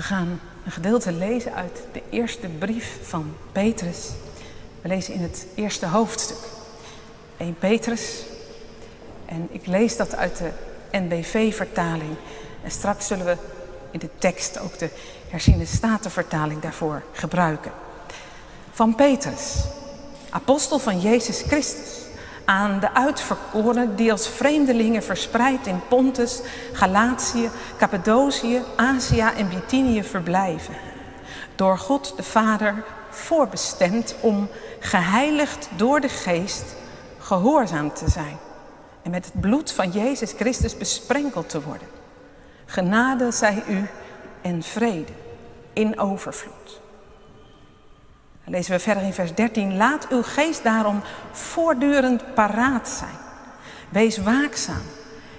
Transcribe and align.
We 0.00 0.06
gaan 0.06 0.40
een 0.64 0.72
gedeelte 0.72 1.12
lezen 1.12 1.54
uit 1.54 1.82
de 1.92 2.02
eerste 2.10 2.48
brief 2.48 2.98
van 3.02 3.36
Petrus. 3.52 4.08
We 4.82 4.88
lezen 4.88 5.14
in 5.14 5.22
het 5.22 5.46
eerste 5.54 5.86
hoofdstuk 5.86 6.36
1 7.36 7.54
Petrus. 7.58 8.22
En 9.26 9.48
ik 9.50 9.66
lees 9.66 9.96
dat 9.96 10.16
uit 10.16 10.36
de 10.36 10.50
NBV-vertaling. 10.90 12.16
En 12.62 12.70
straks 12.70 13.06
zullen 13.06 13.26
we 13.26 13.36
in 13.90 13.98
de 13.98 14.08
tekst 14.18 14.58
ook 14.58 14.78
de 14.78 14.90
herziene 15.28 15.66
statenvertaling 15.66 16.60
daarvoor 16.60 17.02
gebruiken. 17.12 17.72
Van 18.70 18.94
Petrus, 18.94 19.64
apostel 20.30 20.78
van 20.78 21.00
Jezus 21.00 21.42
Christus 21.42 22.09
aan 22.50 22.80
de 22.80 22.94
uitverkorenen 22.94 23.96
die 23.96 24.12
als 24.12 24.28
vreemdelingen 24.28 25.02
verspreid 25.02 25.66
in 25.66 25.80
Pontus, 25.88 26.40
Galatië, 26.72 27.50
Cappadocië, 27.78 28.62
Azië 28.76 29.30
en 29.36 29.48
Bithynië 29.48 30.04
verblijven. 30.04 30.74
Door 31.54 31.78
God 31.78 32.12
de 32.16 32.22
Vader 32.22 32.84
voorbestemd 33.10 34.14
om 34.20 34.48
geheiligd 34.80 35.68
door 35.76 36.00
de 36.00 36.08
Geest 36.08 36.64
gehoorzaam 37.18 37.92
te 37.92 38.10
zijn 38.10 38.38
en 39.02 39.10
met 39.10 39.24
het 39.24 39.40
bloed 39.40 39.72
van 39.72 39.90
Jezus 39.90 40.32
Christus 40.32 40.76
besprenkeld 40.76 41.48
te 41.48 41.62
worden. 41.62 41.88
Genade 42.66 43.30
zij 43.30 43.62
u 43.68 43.88
en 44.42 44.62
vrede 44.62 45.12
in 45.72 45.98
overvloed. 45.98 46.79
Lezen 48.50 48.72
we 48.72 48.78
verder 48.78 49.02
in 49.02 49.12
vers 49.12 49.34
13. 49.34 49.76
Laat 49.76 50.08
uw 50.08 50.22
geest 50.22 50.62
daarom 50.62 51.02
voortdurend 51.32 52.34
paraat 52.34 52.88
zijn. 52.88 53.16
Wees 53.88 54.18
waakzaam 54.18 54.82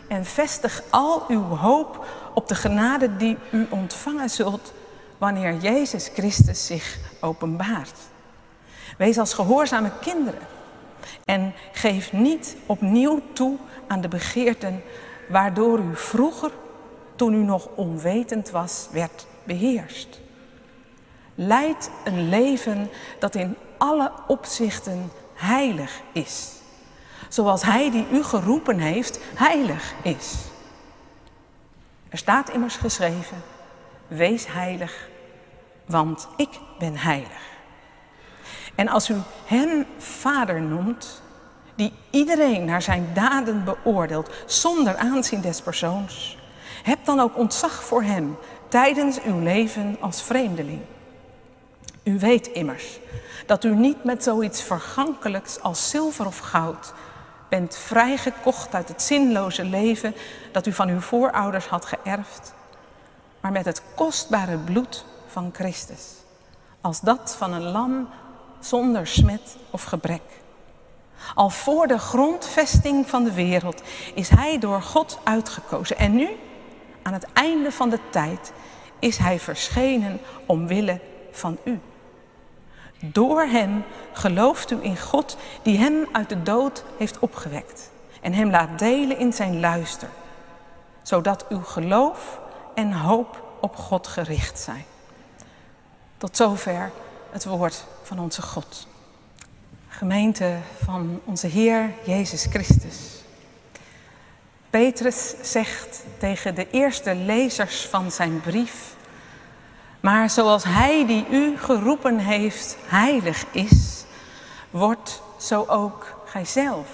en 0.07 0.25
vestig 0.25 0.83
al 0.89 1.23
uw 1.27 1.41
hoop 1.43 2.05
op 2.33 2.47
de 2.47 2.55
genade 2.55 3.17
die 3.17 3.37
u 3.51 3.67
ontvangen 3.69 4.29
zult 4.29 4.73
wanneer 5.17 5.55
Jezus 5.55 6.09
Christus 6.13 6.65
zich 6.65 6.97
openbaart. 7.21 7.99
Wees 8.97 9.17
als 9.17 9.33
gehoorzame 9.33 9.91
kinderen 10.01 10.47
en 11.25 11.53
geef 11.71 12.11
niet 12.13 12.55
opnieuw 12.65 13.21
toe 13.33 13.57
aan 13.87 14.01
de 14.01 14.07
begeerten 14.07 14.81
waardoor 15.29 15.79
u 15.79 15.95
vroeger, 15.95 16.51
toen 17.15 17.33
u 17.33 17.43
nog 17.43 17.67
onwetend 17.75 18.49
was, 18.49 18.87
werd 18.91 19.25
beheerst. 19.43 20.19
Leid 21.43 21.91
een 22.03 22.29
leven 22.29 22.89
dat 23.19 23.35
in 23.35 23.57
alle 23.77 24.11
opzichten 24.27 25.11
heilig 25.33 26.01
is. 26.11 26.51
Zoals 27.29 27.63
Hij 27.63 27.91
die 27.91 28.07
u 28.11 28.23
geroepen 28.23 28.79
heeft, 28.79 29.19
heilig 29.35 29.93
is. 30.01 30.33
Er 32.09 32.17
staat 32.17 32.49
immers 32.49 32.75
geschreven, 32.75 33.37
wees 34.07 34.47
heilig, 34.47 35.09
want 35.85 36.27
ik 36.37 36.49
ben 36.79 36.97
heilig. 36.97 37.41
En 38.75 38.87
als 38.87 39.09
u 39.09 39.15
Hem 39.45 39.85
Vader 39.97 40.61
noemt, 40.61 41.21
die 41.75 41.93
iedereen 42.09 42.65
naar 42.65 42.81
zijn 42.81 43.09
daden 43.13 43.63
beoordeelt, 43.63 44.29
zonder 44.45 44.97
aanzien 44.97 45.41
des 45.41 45.61
persoons, 45.61 46.37
heb 46.83 47.05
dan 47.05 47.19
ook 47.19 47.37
ontzag 47.37 47.83
voor 47.83 48.03
Hem 48.03 48.37
tijdens 48.67 49.21
uw 49.21 49.39
leven 49.39 49.97
als 49.99 50.23
vreemdeling. 50.23 50.81
U 52.03 52.19
weet 52.19 52.47
immers 52.47 52.99
dat 53.45 53.63
u 53.63 53.75
niet 53.75 54.03
met 54.03 54.23
zoiets 54.23 54.61
vergankelijks 54.61 55.61
als 55.61 55.89
zilver 55.89 56.25
of 56.25 56.37
goud 56.37 56.93
bent 57.49 57.77
vrijgekocht 57.77 58.73
uit 58.75 58.87
het 58.87 59.01
zinloze 59.01 59.63
leven 59.63 60.15
dat 60.51 60.67
u 60.67 60.73
van 60.73 60.89
uw 60.89 60.99
voorouders 60.99 61.65
had 61.65 61.85
geërfd, 61.85 62.53
maar 63.39 63.51
met 63.51 63.65
het 63.65 63.81
kostbare 63.95 64.57
bloed 64.57 65.05
van 65.27 65.49
Christus, 65.53 66.13
als 66.81 66.99
dat 66.99 67.35
van 67.37 67.53
een 67.53 67.71
lam 67.71 68.09
zonder 68.59 69.07
smet 69.07 69.57
of 69.69 69.83
gebrek. 69.83 70.21
Al 71.35 71.49
voor 71.49 71.87
de 71.87 71.97
grondvesting 71.99 73.09
van 73.09 73.23
de 73.23 73.33
wereld 73.33 73.81
is 74.13 74.29
Hij 74.29 74.59
door 74.59 74.81
God 74.81 75.19
uitgekozen 75.23 75.97
en 75.97 76.15
nu, 76.15 76.29
aan 77.01 77.13
het 77.13 77.25
einde 77.33 77.71
van 77.71 77.89
de 77.89 77.99
tijd, 78.09 78.51
is 78.99 79.17
Hij 79.17 79.39
verschenen 79.39 80.19
omwille 80.45 80.99
van 81.31 81.57
u. 81.63 81.79
Door 83.03 83.41
hem 83.41 83.83
gelooft 84.13 84.71
u 84.71 84.77
in 84.81 84.97
God 84.97 85.37
die 85.61 85.77
hem 85.77 86.07
uit 86.11 86.29
de 86.29 86.43
dood 86.43 86.83
heeft 86.97 87.19
opgewekt 87.19 87.89
en 88.21 88.33
hem 88.33 88.49
laat 88.49 88.79
delen 88.79 89.17
in 89.17 89.33
zijn 89.33 89.59
luister, 89.59 90.09
zodat 91.01 91.45
uw 91.49 91.61
geloof 91.61 92.39
en 92.75 92.93
hoop 92.93 93.43
op 93.61 93.75
God 93.75 94.07
gericht 94.07 94.59
zijn. 94.59 94.85
Tot 96.17 96.35
zover 96.37 96.91
het 97.29 97.45
woord 97.45 97.85
van 98.03 98.19
onze 98.19 98.41
God. 98.41 98.87
Gemeente 99.87 100.57
van 100.83 101.21
onze 101.25 101.47
Heer 101.47 101.93
Jezus 102.03 102.45
Christus. 102.45 103.21
Petrus 104.69 105.33
zegt 105.41 106.03
tegen 106.17 106.55
de 106.55 106.69
eerste 106.69 107.15
lezers 107.15 107.85
van 107.85 108.11
zijn 108.11 108.41
brief 108.41 108.95
maar 110.01 110.29
zoals 110.29 110.63
Hij 110.63 111.05
die 111.05 111.25
u 111.29 111.57
geroepen 111.57 112.17
heeft 112.17 112.77
heilig 112.85 113.45
is, 113.51 114.05
wordt 114.69 115.21
zo 115.37 115.65
ook 115.67 116.19
Gijzelf 116.25 116.87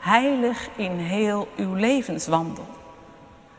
heilig 0.00 0.68
in 0.76 0.98
heel 0.98 1.48
uw 1.56 1.74
levenswandel. 1.74 2.66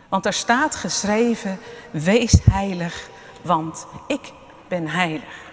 Want 0.09 0.25
er 0.25 0.34
staat 0.34 0.75
geschreven, 0.75 1.59
wees 1.91 2.38
heilig, 2.52 3.09
want 3.41 3.85
ik 4.07 4.31
ben 4.68 4.88
heilig. 4.88 5.50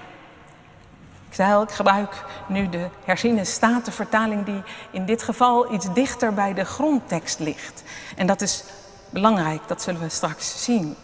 Ik 1.29 1.35
zei 1.35 1.63
ik 1.63 1.71
gebruik 1.71 2.25
nu 2.47 2.69
de 2.69 2.89
herziene 3.05 3.45
statenvertaling 3.45 4.45
die 4.45 4.63
in 4.91 5.07
dit 5.07 5.23
geval 5.23 5.75
iets 5.75 5.93
dichter 5.93 6.35
bij 6.35 6.55
de 6.55 6.65
grondtekst 6.65 7.39
ligt. 7.39 7.83
En 8.17 8.27
dat 8.27 8.41
is 8.41 8.65
belangrijk, 9.11 9.61
dat 9.67 9.83
zullen 9.83 10.01
we 10.01 10.09
straks 10.09 10.65
zien. 10.65 10.97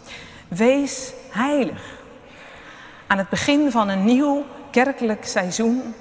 Wees 0.47 1.11
heilig 1.29 2.03
aan 3.07 3.17
het 3.17 3.29
begin 3.29 3.71
van 3.71 3.89
een 3.89 4.05
nieuw 4.05 4.43
kerkelijk 4.71 5.25
seizoen, 5.25 5.95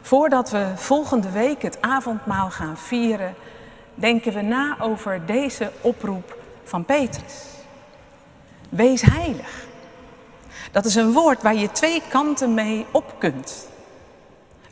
voordat 0.00 0.50
we 0.50 0.72
volgende 0.74 1.30
week 1.30 1.62
het 1.62 1.80
avondmaal 1.80 2.50
gaan 2.50 2.76
vieren, 2.76 3.34
denken 3.94 4.32
we 4.32 4.42
na 4.42 4.76
over 4.80 5.26
deze 5.26 5.70
oproep 5.80 6.36
van 6.64 6.84
Petrus. 6.84 7.44
Wees 8.68 9.02
heilig. 9.02 9.66
Dat 10.72 10.84
is 10.84 10.94
een 10.94 11.12
woord 11.12 11.42
waar 11.42 11.54
je 11.54 11.72
twee 11.72 12.02
kanten 12.08 12.54
mee 12.54 12.86
op 12.90 13.14
kunt. 13.18 13.68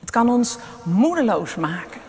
Het 0.01 0.11
kan 0.11 0.31
ons 0.31 0.59
moedeloos 0.83 1.55
maken. 1.55 2.01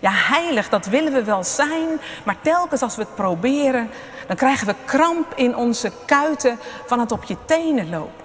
Ja, 0.00 0.10
heilig, 0.12 0.68
dat 0.68 0.86
willen 0.86 1.12
we 1.12 1.24
wel 1.24 1.44
zijn, 1.44 2.00
maar 2.24 2.36
telkens 2.42 2.82
als 2.82 2.96
we 2.96 3.02
het 3.02 3.14
proberen, 3.14 3.90
dan 4.26 4.36
krijgen 4.36 4.66
we 4.66 4.74
kramp 4.84 5.32
in 5.34 5.56
onze 5.56 5.92
kuiten 6.06 6.58
van 6.86 7.00
het 7.00 7.12
op 7.12 7.24
je 7.24 7.36
tenen 7.44 7.90
lopen. 7.90 8.19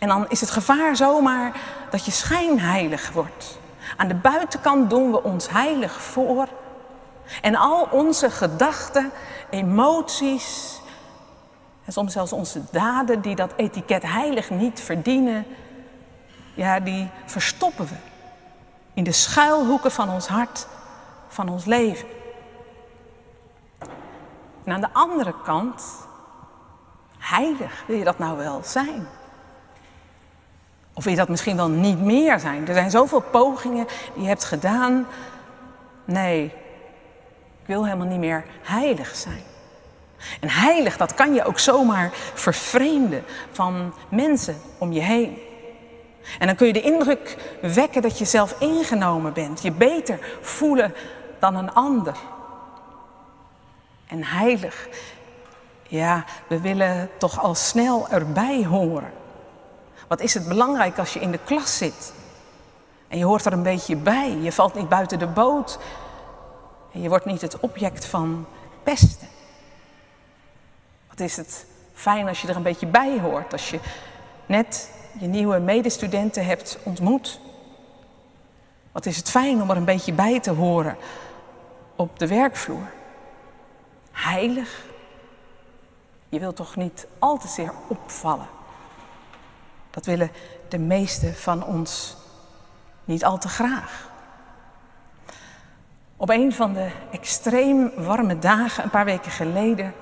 En 0.00 0.08
dan 0.08 0.28
is 0.28 0.40
het 0.40 0.50
gevaar 0.50 0.96
zomaar 0.96 1.60
dat 1.90 2.04
je 2.04 2.10
schijnheilig 2.10 3.12
wordt. 3.12 3.58
Aan 3.96 4.08
de 4.08 4.14
buitenkant 4.14 4.90
doen 4.90 5.10
we 5.10 5.22
ons 5.22 5.50
heilig 5.50 6.02
voor. 6.02 6.48
En 7.42 7.54
al 7.54 7.88
onze 7.90 8.30
gedachten, 8.30 9.10
emoties 9.50 10.80
en 11.84 11.92
soms 11.92 12.12
zelfs 12.12 12.32
onze 12.32 12.62
daden 12.70 13.20
die 13.20 13.34
dat 13.34 13.52
etiket 13.56 14.02
heilig 14.02 14.50
niet 14.50 14.80
verdienen, 14.80 15.46
ja, 16.54 16.80
die 16.80 17.10
verstoppen 17.26 17.86
we 17.86 17.94
in 18.94 19.04
de 19.04 19.12
schuilhoeken 19.12 19.90
van 19.90 20.10
ons 20.10 20.28
hart, 20.28 20.66
van 21.28 21.48
ons 21.48 21.64
leven. 21.64 22.08
En 24.64 24.72
aan 24.72 24.80
de 24.80 24.92
andere 24.92 25.34
kant, 25.44 25.82
heilig 27.18 27.84
wil 27.86 27.96
je 27.96 28.04
dat 28.04 28.18
nou 28.18 28.36
wel 28.36 28.60
zijn? 28.64 29.06
Of 30.94 31.04
wil 31.04 31.12
je 31.12 31.18
dat 31.18 31.28
misschien 31.28 31.56
wel 31.56 31.68
niet 31.68 32.00
meer 32.00 32.40
zijn? 32.40 32.68
Er 32.68 32.74
zijn 32.74 32.90
zoveel 32.90 33.20
pogingen 33.20 33.86
die 34.14 34.22
je 34.22 34.28
hebt 34.28 34.44
gedaan. 34.44 35.06
Nee, 36.04 36.44
ik 37.60 37.66
wil 37.66 37.84
helemaal 37.84 38.06
niet 38.06 38.18
meer 38.18 38.44
heilig 38.62 39.16
zijn. 39.16 39.42
En 40.40 40.48
heilig, 40.48 40.96
dat 40.96 41.14
kan 41.14 41.34
je 41.34 41.44
ook 41.44 41.58
zomaar 41.58 42.10
vervreemden 42.34 43.24
van 43.52 43.94
mensen 44.08 44.56
om 44.78 44.92
je 44.92 45.00
heen. 45.00 45.38
En 46.38 46.46
dan 46.46 46.56
kun 46.56 46.66
je 46.66 46.72
de 46.72 46.80
indruk 46.80 47.36
wekken 47.62 48.02
dat 48.02 48.18
je 48.18 48.24
zelf 48.24 48.60
ingenomen 48.60 49.32
bent, 49.32 49.62
je 49.62 49.72
beter 49.72 50.18
voelen 50.40 50.94
dan 51.38 51.56
een 51.56 51.72
ander. 51.72 52.16
En 54.06 54.24
heilig, 54.24 54.88
ja, 55.88 56.24
we 56.46 56.60
willen 56.60 57.10
toch 57.18 57.42
al 57.42 57.54
snel 57.54 58.08
erbij 58.08 58.64
horen. 58.64 59.12
Wat 60.10 60.20
is 60.20 60.34
het 60.34 60.48
belangrijk 60.48 60.98
als 60.98 61.12
je 61.12 61.20
in 61.20 61.30
de 61.30 61.38
klas 61.44 61.76
zit? 61.76 62.12
En 63.08 63.18
je 63.18 63.24
hoort 63.24 63.44
er 63.44 63.52
een 63.52 63.62
beetje 63.62 63.96
bij. 63.96 64.30
Je 64.30 64.52
valt 64.52 64.74
niet 64.74 64.88
buiten 64.88 65.18
de 65.18 65.26
boot. 65.26 65.78
En 66.92 67.02
je 67.02 67.08
wordt 67.08 67.24
niet 67.24 67.40
het 67.40 67.60
object 67.60 68.04
van 68.04 68.46
pesten. 68.82 69.28
Wat 71.08 71.20
is 71.20 71.36
het 71.36 71.66
Fijn 71.94 72.28
als 72.28 72.42
je 72.42 72.48
er 72.48 72.56
een 72.56 72.62
beetje 72.62 72.86
bij 72.86 73.20
hoort, 73.20 73.52
als 73.52 73.70
je 73.70 73.80
net 74.46 74.90
je 75.18 75.26
nieuwe 75.26 75.58
medestudenten 75.58 76.44
hebt 76.44 76.78
ontmoet. 76.82 77.40
Wat 78.92 79.06
is 79.06 79.16
het 79.16 79.30
fijn 79.30 79.62
om 79.62 79.70
er 79.70 79.76
een 79.76 79.84
beetje 79.84 80.12
bij 80.12 80.40
te 80.40 80.50
horen 80.50 80.96
op 81.96 82.18
de 82.18 82.26
werkvloer. 82.26 82.92
Heilig. 84.12 84.84
Je 86.28 86.38
wilt 86.38 86.56
toch 86.56 86.76
niet 86.76 87.06
al 87.18 87.38
te 87.38 87.48
zeer 87.48 87.72
opvallen. 87.88 88.59
Dat 89.90 90.06
willen 90.06 90.30
de 90.68 90.78
meesten 90.78 91.34
van 91.34 91.64
ons 91.64 92.16
niet 93.04 93.24
al 93.24 93.38
te 93.38 93.48
graag. 93.48 94.08
Op 96.16 96.30
een 96.30 96.52
van 96.52 96.72
de 96.72 96.90
extreem 97.10 97.90
warme 97.96 98.38
dagen, 98.38 98.84
een 98.84 98.90
paar 98.90 99.04
weken 99.04 99.30
geleden, 99.30 99.94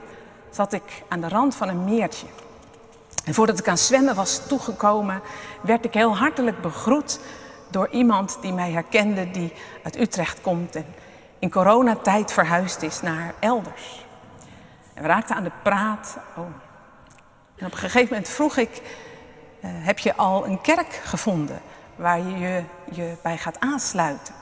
zat 0.50 0.72
ik 0.72 1.02
aan 1.08 1.20
de 1.20 1.28
rand 1.28 1.54
van 1.54 1.68
een 1.68 1.84
meertje. 1.84 2.26
En 3.24 3.34
voordat 3.34 3.58
ik 3.58 3.68
aan 3.68 3.78
zwemmen 3.78 4.14
was 4.14 4.46
toegekomen, 4.46 5.20
werd 5.60 5.84
ik 5.84 5.94
heel 5.94 6.16
hartelijk 6.16 6.60
begroet 6.60 7.20
door 7.70 7.88
iemand 7.88 8.38
die 8.40 8.52
mij 8.52 8.70
herkende, 8.70 9.30
die 9.30 9.52
uit 9.82 9.98
Utrecht 9.98 10.40
komt 10.40 10.76
en 10.76 10.86
in 11.38 11.50
coronatijd 11.50 12.32
verhuisd 12.32 12.82
is 12.82 13.00
naar 13.00 13.34
elders. 13.38 14.06
En 14.94 15.02
we 15.02 15.08
raakten 15.08 15.36
aan 15.36 15.44
de 15.44 15.50
praat. 15.62 16.16
Oh. 16.36 16.44
En 17.56 17.66
op 17.66 17.72
een 17.72 17.78
gegeven 17.78 18.08
moment 18.08 18.28
vroeg 18.28 18.56
ik, 18.56 18.82
heb 19.74 19.98
je 19.98 20.16
al 20.16 20.46
een 20.46 20.60
kerk 20.60 20.92
gevonden 20.92 21.60
waar 21.96 22.18
je, 22.18 22.38
je 22.38 22.64
je 22.90 23.16
bij 23.22 23.38
gaat 23.38 23.60
aansluiten? 23.60 24.34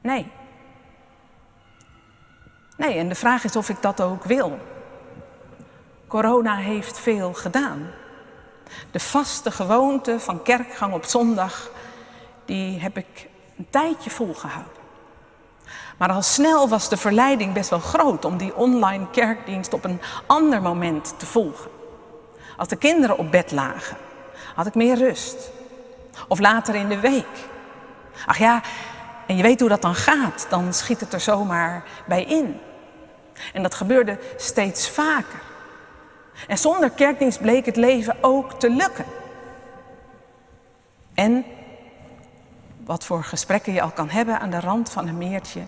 Nee. 0.00 0.32
Nee, 2.76 2.98
en 2.98 3.08
de 3.08 3.14
vraag 3.14 3.44
is 3.44 3.56
of 3.56 3.68
ik 3.68 3.82
dat 3.82 4.00
ook 4.00 4.24
wil. 4.24 4.58
Corona 6.06 6.56
heeft 6.56 6.98
veel 6.98 7.32
gedaan. 7.32 7.90
De 8.90 9.00
vaste 9.00 9.50
gewoonte 9.50 10.20
van 10.20 10.42
kerkgang 10.42 10.94
op 10.94 11.04
zondag, 11.04 11.70
die 12.44 12.80
heb 12.80 12.96
ik 12.96 13.28
een 13.56 13.66
tijdje 13.70 14.10
volgehouden. 14.10 14.72
Maar 15.98 16.10
al 16.12 16.22
snel 16.22 16.68
was 16.68 16.88
de 16.88 16.96
verleiding 16.96 17.52
best 17.52 17.70
wel 17.70 17.78
groot 17.78 18.24
om 18.24 18.36
die 18.36 18.56
online 18.56 19.10
kerkdienst 19.10 19.72
op 19.72 19.84
een 19.84 20.00
ander 20.26 20.62
moment 20.62 21.18
te 21.18 21.26
volgen. 21.26 21.70
Als 22.56 22.68
de 22.68 22.76
kinderen 22.76 23.18
op 23.18 23.30
bed 23.30 23.52
lagen, 23.52 23.96
had 24.54 24.66
ik 24.66 24.74
meer 24.74 24.96
rust. 24.96 25.50
Of 26.28 26.38
later 26.38 26.74
in 26.74 26.88
de 26.88 27.00
week. 27.00 27.48
Ach 28.26 28.38
ja, 28.38 28.62
en 29.26 29.36
je 29.36 29.42
weet 29.42 29.60
hoe 29.60 29.68
dat 29.68 29.82
dan 29.82 29.94
gaat, 29.94 30.46
dan 30.48 30.72
schiet 30.72 31.00
het 31.00 31.12
er 31.12 31.20
zomaar 31.20 31.84
bij 32.06 32.24
in. 32.24 32.60
En 33.52 33.62
dat 33.62 33.74
gebeurde 33.74 34.18
steeds 34.36 34.90
vaker. 34.90 35.40
En 36.48 36.58
zonder 36.58 36.90
kerkdienst 36.90 37.40
bleek 37.40 37.66
het 37.66 37.76
leven 37.76 38.16
ook 38.20 38.60
te 38.60 38.70
lukken. 38.70 39.04
En 41.14 41.44
wat 42.84 43.04
voor 43.04 43.24
gesprekken 43.24 43.72
je 43.72 43.82
al 43.82 43.90
kan 43.90 44.08
hebben 44.08 44.40
aan 44.40 44.50
de 44.50 44.60
rand 44.60 44.90
van 44.90 45.08
een 45.08 45.18
meertje, 45.18 45.62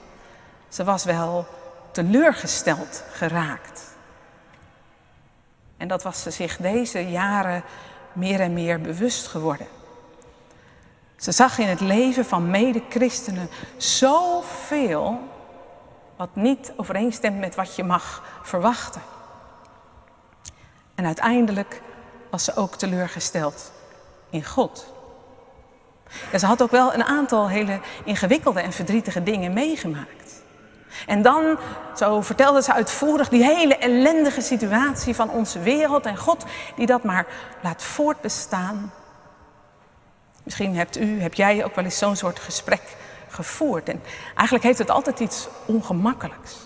ze 0.69 0.85
was 0.85 1.05
wel 1.05 1.47
teleurgesteld 1.93 3.05
geraakt. 3.13 3.88
En 5.79 5.89
dat 5.89 6.03
was 6.03 6.23
ze 6.23 6.31
zich 6.31 6.57
deze 6.57 7.11
jaren 7.11 7.65
meer 8.13 8.41
en 8.41 8.53
meer 8.53 8.81
bewust 8.81 9.27
geworden. 9.27 9.67
Ze 11.17 11.33
zag 11.33 11.59
in 11.59 11.69
het 11.69 11.81
leven 11.81 12.25
van 12.25 12.51
mede-christenen 12.51 13.49
zoveel 13.77 15.21
wat 16.17 16.29
niet 16.33 16.73
overeenstemt 16.77 17.39
met 17.39 17.55
wat 17.55 17.77
je 17.77 17.85
mag 17.85 18.23
verwachten. 18.43 19.03
En 20.95 21.07
uiteindelijk 21.07 21.83
was 22.31 22.45
ze 22.45 22.57
ook 22.57 22.75
teleurgesteld 22.75 23.73
in 24.31 24.45
God. 24.45 24.93
Ja, 26.33 26.39
ze 26.39 26.47
had 26.47 26.63
ook 26.63 26.71
wel 26.71 26.95
een 26.95 27.05
aantal 27.05 27.49
hele 27.49 27.81
ingewikkelde 28.05 28.61
en 28.61 28.73
verdrietige 28.73 29.23
dingen 29.23 29.53
meegemaakt. 29.53 30.38
En 31.07 31.23
dan, 31.23 31.59
zo 31.97 32.21
vertelde 32.21 32.63
ze 32.63 32.73
uitvoerig, 32.73 33.29
die 33.29 33.45
hele 33.45 33.77
ellendige 33.77 34.41
situatie 34.41 35.15
van 35.15 35.31
onze 35.31 35.61
wereld 35.61 36.07
en 36.07 36.17
God 36.17 36.45
die 36.77 36.87
dat 36.87 37.03
maar 37.03 37.27
laat 37.63 37.83
voortbestaan. 37.83 38.93
Misschien 40.43 40.77
hebt 40.77 40.99
u, 40.99 41.21
heb 41.21 41.35
jij 41.35 41.65
ook 41.65 41.75
wel 41.75 41.85
eens 41.85 41.99
zo'n 41.99 42.17
soort 42.17 42.39
gesprek 42.39 42.83
gevoerd. 43.29 43.89
En 43.89 44.03
eigenlijk 44.27 44.65
heeft 44.65 44.79
het 44.79 44.91
altijd 44.91 45.21
iets 45.21 45.49
ongemakkelijks. 45.67 46.57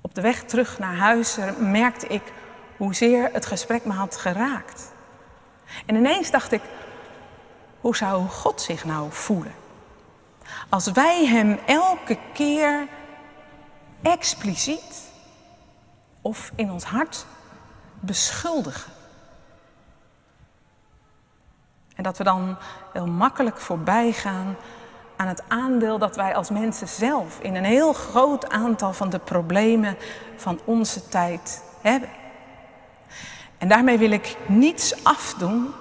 Op 0.00 0.14
de 0.14 0.20
weg 0.20 0.42
terug 0.42 0.78
naar 0.78 0.96
huis 0.96 1.38
merkte 1.58 2.06
ik 2.06 2.22
hoezeer 2.76 3.30
het 3.32 3.46
gesprek 3.46 3.84
me 3.84 3.92
had 3.92 4.16
geraakt. 4.16 4.92
En 5.86 5.94
ineens 5.94 6.30
dacht 6.30 6.52
ik, 6.52 6.62
hoe 7.80 7.96
zou 7.96 8.28
God 8.28 8.60
zich 8.60 8.84
nou 8.84 9.06
voelen? 9.10 9.59
Als 10.70 10.86
wij 10.90 11.26
Hem 11.26 11.58
elke 11.66 12.18
keer 12.32 12.88
expliciet 14.02 15.10
of 16.20 16.52
in 16.54 16.70
ons 16.70 16.84
hart 16.84 17.26
beschuldigen. 18.00 18.92
En 21.94 22.02
dat 22.02 22.18
we 22.18 22.24
dan 22.24 22.56
heel 22.92 23.06
makkelijk 23.06 23.60
voorbij 23.60 24.12
gaan 24.12 24.56
aan 25.16 25.26
het 25.26 25.42
aandeel 25.48 25.98
dat 25.98 26.16
wij 26.16 26.34
als 26.34 26.50
mensen 26.50 26.88
zelf 26.88 27.40
in 27.40 27.54
een 27.54 27.64
heel 27.64 27.92
groot 27.92 28.48
aantal 28.48 28.92
van 28.92 29.10
de 29.10 29.18
problemen 29.18 29.96
van 30.36 30.60
onze 30.64 31.08
tijd 31.08 31.62
hebben. 31.80 32.08
En 33.58 33.68
daarmee 33.68 33.98
wil 33.98 34.10
ik 34.10 34.36
niets 34.46 35.04
afdoen 35.04 35.74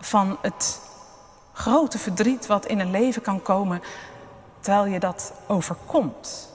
van 0.00 0.38
het 0.42 0.87
grote 1.58 1.98
verdriet 1.98 2.46
wat 2.46 2.66
in 2.66 2.78
een 2.78 2.90
leven 2.90 3.22
kan 3.22 3.42
komen 3.42 3.82
terwijl 4.60 4.86
je 4.86 5.00
dat 5.00 5.32
overkomt. 5.46 6.52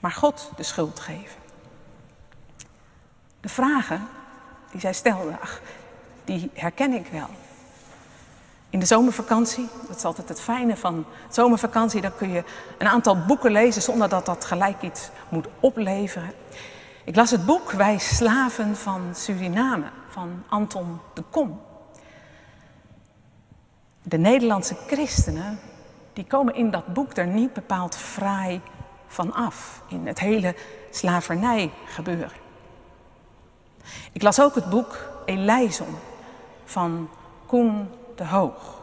Maar 0.00 0.12
God 0.12 0.50
de 0.56 0.62
schuld 0.62 1.00
geven. 1.00 1.40
De 3.40 3.48
vragen 3.48 4.08
die 4.70 4.80
zij 4.80 4.92
stelde, 4.92 5.36
ach, 5.40 5.60
die 6.24 6.50
herken 6.54 6.92
ik 6.92 7.06
wel. 7.06 7.28
In 8.70 8.78
de 8.78 8.86
zomervakantie, 8.86 9.68
dat 9.88 9.96
is 9.96 10.04
altijd 10.04 10.28
het 10.28 10.40
fijne 10.40 10.76
van 10.76 11.04
zomervakantie, 11.30 12.00
dan 12.00 12.16
kun 12.16 12.30
je 12.30 12.44
een 12.78 12.88
aantal 12.88 13.24
boeken 13.26 13.52
lezen 13.52 13.82
zonder 13.82 14.08
dat 14.08 14.26
dat 14.26 14.44
gelijk 14.44 14.82
iets 14.82 15.10
moet 15.28 15.46
opleveren. 15.60 16.32
Ik 17.04 17.16
las 17.16 17.30
het 17.30 17.46
boek 17.46 17.70
Wij 17.70 17.98
slaven 17.98 18.76
van 18.76 19.02
Suriname 19.14 19.86
van 20.08 20.42
Anton 20.48 21.00
de 21.14 21.22
Kom. 21.30 21.65
De 24.08 24.18
Nederlandse 24.18 24.76
christenen 24.86 25.58
die 26.12 26.24
komen 26.24 26.54
in 26.54 26.70
dat 26.70 26.86
boek 26.86 27.16
er 27.16 27.26
niet 27.26 27.52
bepaald 27.52 27.96
vrij 27.96 28.60
van 29.06 29.32
af 29.32 29.82
in 29.88 30.06
het 30.06 30.18
hele 30.18 30.54
slavernij 30.90 31.70
gebeuren. 31.84 32.36
Ik 34.12 34.22
las 34.22 34.40
ook 34.40 34.54
het 34.54 34.70
boek 34.70 34.98
Elijzon 35.24 35.96
van 36.64 37.10
Koen 37.46 37.88
de 38.16 38.26
Hoog. 38.26 38.80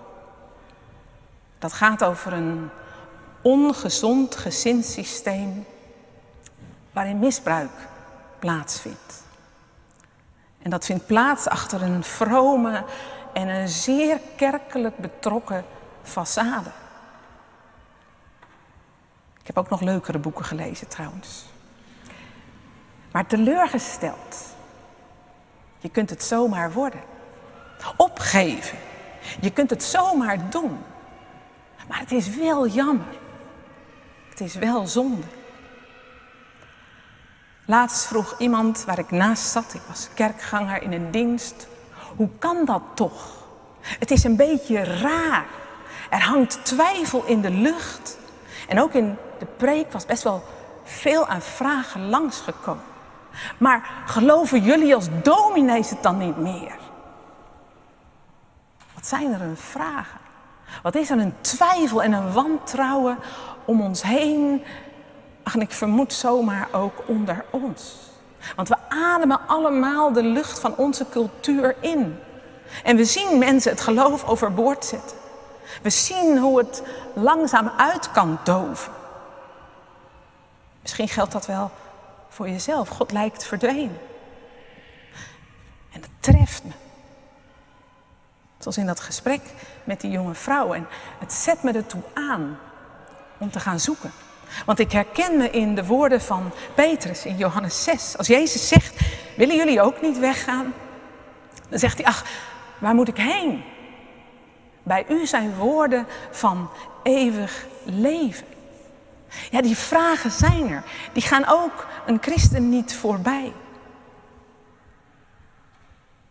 Dat 1.60 1.74
gaat 1.74 2.04
over 2.04 2.34
een 2.34 2.70
ongezond 3.42 4.36
gezinssysteem 4.36 5.66
waarin 6.92 7.20
misbruik 7.20 7.88
plaatsvindt. 8.40 9.24
En 10.62 10.70
dat 10.70 10.86
vindt 10.86 11.06
plaats 11.06 11.48
achter 11.48 11.82
een 11.82 12.04
vrome 12.04 12.84
en 13.34 13.48
een 13.48 13.68
zeer 13.68 14.20
kerkelijk 14.36 14.98
betrokken 14.98 15.66
façade. 16.04 16.72
Ik 19.40 19.48
heb 19.48 19.58
ook 19.58 19.70
nog 19.70 19.82
leukere 19.82 20.20
boeken 20.20 20.46
gelezen 20.46 20.88
trouwens. 20.88 21.46
Maar 23.12 23.26
teleurgesteld. 23.26 24.56
Je 25.80 25.90
kunt 25.90 26.10
het 26.10 26.24
zomaar 26.24 26.72
worden. 26.72 27.02
Opgeven. 27.98 28.78
Je 29.42 29.52
kunt 29.52 29.70
het 29.70 29.84
zomaar 29.84 30.50
doen. 30.50 30.78
Maar 31.88 32.00
het 32.00 32.12
is 32.12 32.36
wel 32.36 32.68
jammer. 32.68 33.16
Het 34.30 34.42
is 34.42 34.56
wel 34.56 34.88
zonde. 34.88 35.28
Laatst 37.66 38.06
vroeg 38.06 38.36
iemand 38.40 38.84
waar 38.84 39.00
ik 39.00 39.12
naast 39.12 39.52
zat, 39.52 39.74
ik 39.74 39.82
was 39.88 40.10
kerkganger 40.14 40.82
in 40.82 40.92
een 40.92 41.12
dienst, 41.12 41.68
hoe 42.16 42.30
kan 42.40 42.66
dat 42.66 42.82
toch? 42.94 43.42
Het 43.82 44.12
is 44.12 44.24
een 44.24 44.36
beetje 44.36 44.84
raar. 44.84 45.46
Er 46.10 46.22
hangt 46.22 46.66
twijfel 46.66 47.24
in 47.26 47.42
de 47.42 47.50
lucht. 47.50 48.18
En 48.68 48.82
ook 48.82 48.94
in 48.94 49.18
de 49.40 49.46
preek 49.46 49.92
was 49.92 50.06
best 50.06 50.24
wel 50.24 50.44
veel 50.84 51.28
aan 51.28 51.42
vragen 51.42 52.10
langsgekomen. 52.10 52.84
Maar 53.58 54.04
geloven 54.06 54.64
jullie 54.64 54.96
als 54.96 55.08
dominees 55.24 55.90
het 55.90 56.04
dan 56.04 56.18
niet 56.18 56.38
meer? 56.38 56.76
Wat 58.94 59.08
zijn 59.08 59.34
er 59.34 59.42
een 59.42 59.58
vragen? 59.58 60.20
Wat 60.82 60.96
is 60.96 61.10
er 61.10 61.20
een 61.20 61.34
twijfel 61.42 62.04
en 62.04 62.12
een 62.12 62.34
wantrouwen 62.34 63.18
om 63.66 63.82
ons 63.82 64.04
heen 64.04 64.64
en 65.54 65.62
ik 65.62 65.72
vermoed 65.72 66.14
zomaar 66.14 66.68
ook 66.72 67.04
onder 67.06 67.46
ons. 67.50 68.12
Want 68.56 68.68
we 68.68 68.76
ademen 68.90 69.48
allemaal 69.48 70.14
de 70.14 70.24
lucht 70.24 70.60
van 70.60 70.76
onze 70.76 71.06
cultuur 71.10 71.76
in. 71.80 72.20
En 72.84 72.96
we 72.96 73.06
zien 73.06 73.38
mensen 73.38 73.72
het 73.72 73.82
geloof 73.82 74.24
overboord 74.24 74.86
zetten. 74.86 75.18
We 75.82 75.90
zien 75.90 76.38
hoe 76.38 76.58
het 76.58 76.84
langzaam 77.14 77.72
uit 77.78 78.12
kan 78.12 78.40
doven. 78.44 78.94
Misschien 80.82 81.08
geldt 81.08 81.32
dat 81.32 81.46
wel 81.46 81.72
voor 82.30 82.50
jezelf. 82.50 82.90
God 82.90 83.12
lijkt 83.12 83.46
verdwenen. 83.46 84.00
En 85.92 86.02
dat 86.02 86.10
treft 86.20 86.64
me. 86.64 86.72
Zoals 88.58 88.78
in 88.78 88.86
dat 88.86 89.00
gesprek 89.00 89.42
met 89.84 90.02
die 90.02 90.12
jonge 90.12 90.34
vrouw. 90.34 90.74
En 90.74 90.88
het 91.20 91.34
zet 91.34 91.64
me 91.64 91.72
ertoe 91.72 92.02
aan 92.14 92.60
om 93.38 93.52
te 93.52 93.60
gaan 93.60 93.80
zoeken. 93.80 94.12
Want 94.66 94.80
ik 94.80 94.92
herken 94.92 95.38
me 95.38 95.50
in 95.50 95.76
de 95.76 95.86
woorden 95.86 96.22
van 96.22 96.52
Petrus 96.76 97.26
in 97.26 97.38
Johannes 97.38 97.84
6. 97.84 98.18
Als 98.18 98.28
Jezus 98.28 98.68
zegt, 98.68 99.00
willen 99.36 99.56
jullie 99.56 99.82
ook 99.82 100.02
niet 100.02 100.20
weggaan? 100.20 100.74
Dan 101.70 101.80
zegt 101.80 101.98
hij, 101.98 102.06
ach, 102.06 102.26
waar 102.78 102.96
moet 102.96 103.08
ik 103.08 103.18
heen? 103.18 103.64
Bij 104.84 105.06
u 105.10 105.26
zijn 105.26 105.56
woorden 105.56 106.08
van 106.32 106.70
eeuwig 107.04 107.66
leven. 107.84 108.48
Ja, 109.50 109.62
die 109.62 109.78
vragen 109.78 110.32
zijn 110.32 110.72
er. 110.72 110.84
Die 111.14 111.24
gaan 111.24 111.46
ook 111.48 111.88
een 112.06 112.18
christen 112.22 112.70
niet 112.70 112.96
voorbij. 112.96 113.54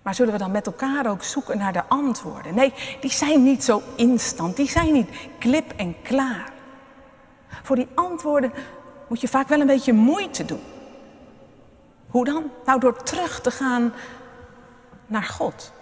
Maar 0.03 0.15
zullen 0.15 0.33
we 0.33 0.39
dan 0.39 0.51
met 0.51 0.67
elkaar 0.67 1.07
ook 1.07 1.23
zoeken 1.23 1.59
naar 1.59 1.73
de 1.73 1.85
antwoorden? 1.89 2.55
Nee, 2.55 2.75
die 3.01 3.13
zijn 3.13 3.43
niet 3.43 3.65
zo 3.65 3.83
instant. 3.97 4.57
Die 4.57 4.69
zijn 4.69 4.93
niet 4.93 5.11
klip 5.39 5.73
en 5.77 5.97
klaar. 6.03 6.52
Voor 7.63 7.77
die 7.77 7.89
antwoorden 7.95 8.53
moet 9.09 9.21
je 9.21 9.29
vaak 9.29 9.49
wel 9.49 9.61
een 9.61 9.67
beetje 9.67 9.93
moeite 9.93 10.45
doen. 10.45 10.63
Hoe 12.11 12.25
dan? 12.25 12.51
Nou, 12.65 12.81
door 12.81 13.03
terug 13.03 13.41
te 13.41 13.51
gaan 13.51 13.93
naar 15.07 15.23
God. 15.23 15.73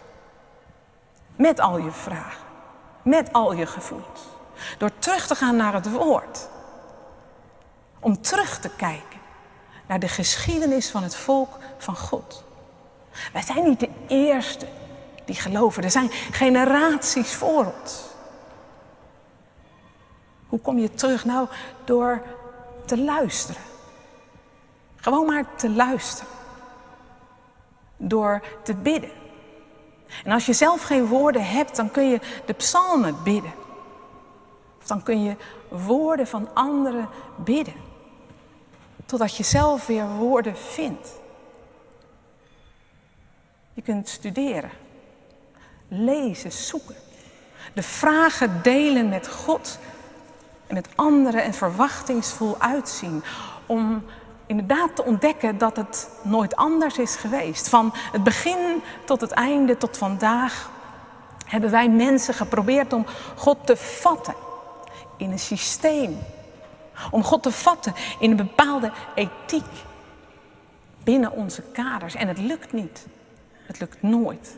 Met 1.37 1.61
al 1.61 1.79
je 1.79 1.91
vragen. 1.91 2.47
Met 3.03 3.33
al 3.33 3.53
je 3.53 3.67
gevoelens. 3.67 4.21
Door 4.79 4.91
terug 4.99 5.27
te 5.27 5.35
gaan 5.35 5.57
naar 5.57 5.75
het 5.75 5.91
woord. 5.91 6.49
Om 8.01 8.21
terug 8.21 8.59
te 8.59 8.69
kijken 8.69 9.21
naar 9.87 9.99
de 9.99 10.09
geschiedenis 10.09 10.91
van 10.91 11.03
het 11.03 11.17
volk 11.17 11.59
van 11.79 11.97
God. 11.97 12.45
Wij 13.33 13.43
zijn 13.43 13.65
niet 13.65 13.81
de 13.81 13.91
eerste 14.07 14.67
die 15.25 15.35
geloven. 15.35 15.83
Er 15.83 15.91
zijn 15.91 16.11
generaties 16.31 17.35
voor 17.35 17.73
ons. 17.81 18.10
Hoe 20.51 20.61
kom 20.61 20.79
je 20.79 20.95
terug? 20.95 21.25
Nou, 21.25 21.49
door 21.85 22.23
te 22.85 22.99
luisteren. 22.99 23.63
Gewoon 24.97 25.27
maar 25.27 25.57
te 25.57 25.71
luisteren. 25.71 26.33
Door 27.97 28.43
te 28.63 28.75
bidden. 28.75 29.11
En 30.25 30.33
als 30.33 30.47
je 30.47 30.53
zelf 30.53 30.83
geen 30.83 31.07
woorden 31.07 31.45
hebt, 31.45 31.77
dan 31.77 31.91
kun 31.91 32.09
je 32.09 32.21
de 32.47 32.53
psalmen 32.53 33.23
bidden. 33.23 33.53
Of 34.81 34.87
dan 34.87 35.03
kun 35.03 35.23
je 35.23 35.37
woorden 35.69 36.27
van 36.27 36.55
anderen 36.55 37.09
bidden. 37.37 37.75
Totdat 39.07 39.37
je 39.37 39.43
zelf 39.43 39.87
weer 39.87 40.09
woorden 40.09 40.57
vindt. 40.57 41.09
Je 43.75 43.83
kunt 43.83 44.09
studeren, 44.09 44.71
lezen, 45.89 46.53
zoeken. 46.53 46.97
De 47.73 47.83
vragen 47.83 48.63
delen 48.63 49.09
met 49.09 49.29
God 49.29 49.79
en 50.71 50.77
met 50.77 50.89
anderen 50.95 51.43
en 51.43 51.55
verwachtingsvol 51.55 52.57
uitzien. 52.59 53.23
Om 53.67 54.05
inderdaad 54.47 54.97
te 54.97 55.05
ontdekken 55.05 55.59
dat 55.59 55.77
het 55.77 56.09
nooit 56.23 56.57
anders 56.57 56.99
is 56.99 57.17
geweest. 57.17 57.69
Van 57.69 57.91
het 57.95 58.23
begin 58.23 58.83
tot 59.05 59.21
het 59.21 59.31
einde, 59.31 59.77
tot 59.77 59.97
vandaag, 59.97 60.71
hebben 61.47 61.71
wij 61.71 61.89
mensen 61.89 62.35
geprobeerd 62.35 62.93
om 62.93 63.07
God 63.37 63.67
te 63.67 63.77
vatten 63.77 64.35
in 65.17 65.31
een 65.31 65.39
systeem. 65.39 66.19
Om 67.11 67.25
God 67.25 67.43
te 67.43 67.53
vatten 67.53 67.95
in 68.19 68.31
een 68.31 68.37
bepaalde 68.37 68.93
ethiek 69.15 69.85
binnen 71.03 71.33
onze 71.33 71.63
kaders. 71.63 72.15
En 72.15 72.29
het 72.29 72.39
lukt 72.39 72.73
niet. 72.73 73.07
Het 73.67 73.81
lukt 73.81 74.03
nooit. 74.03 74.57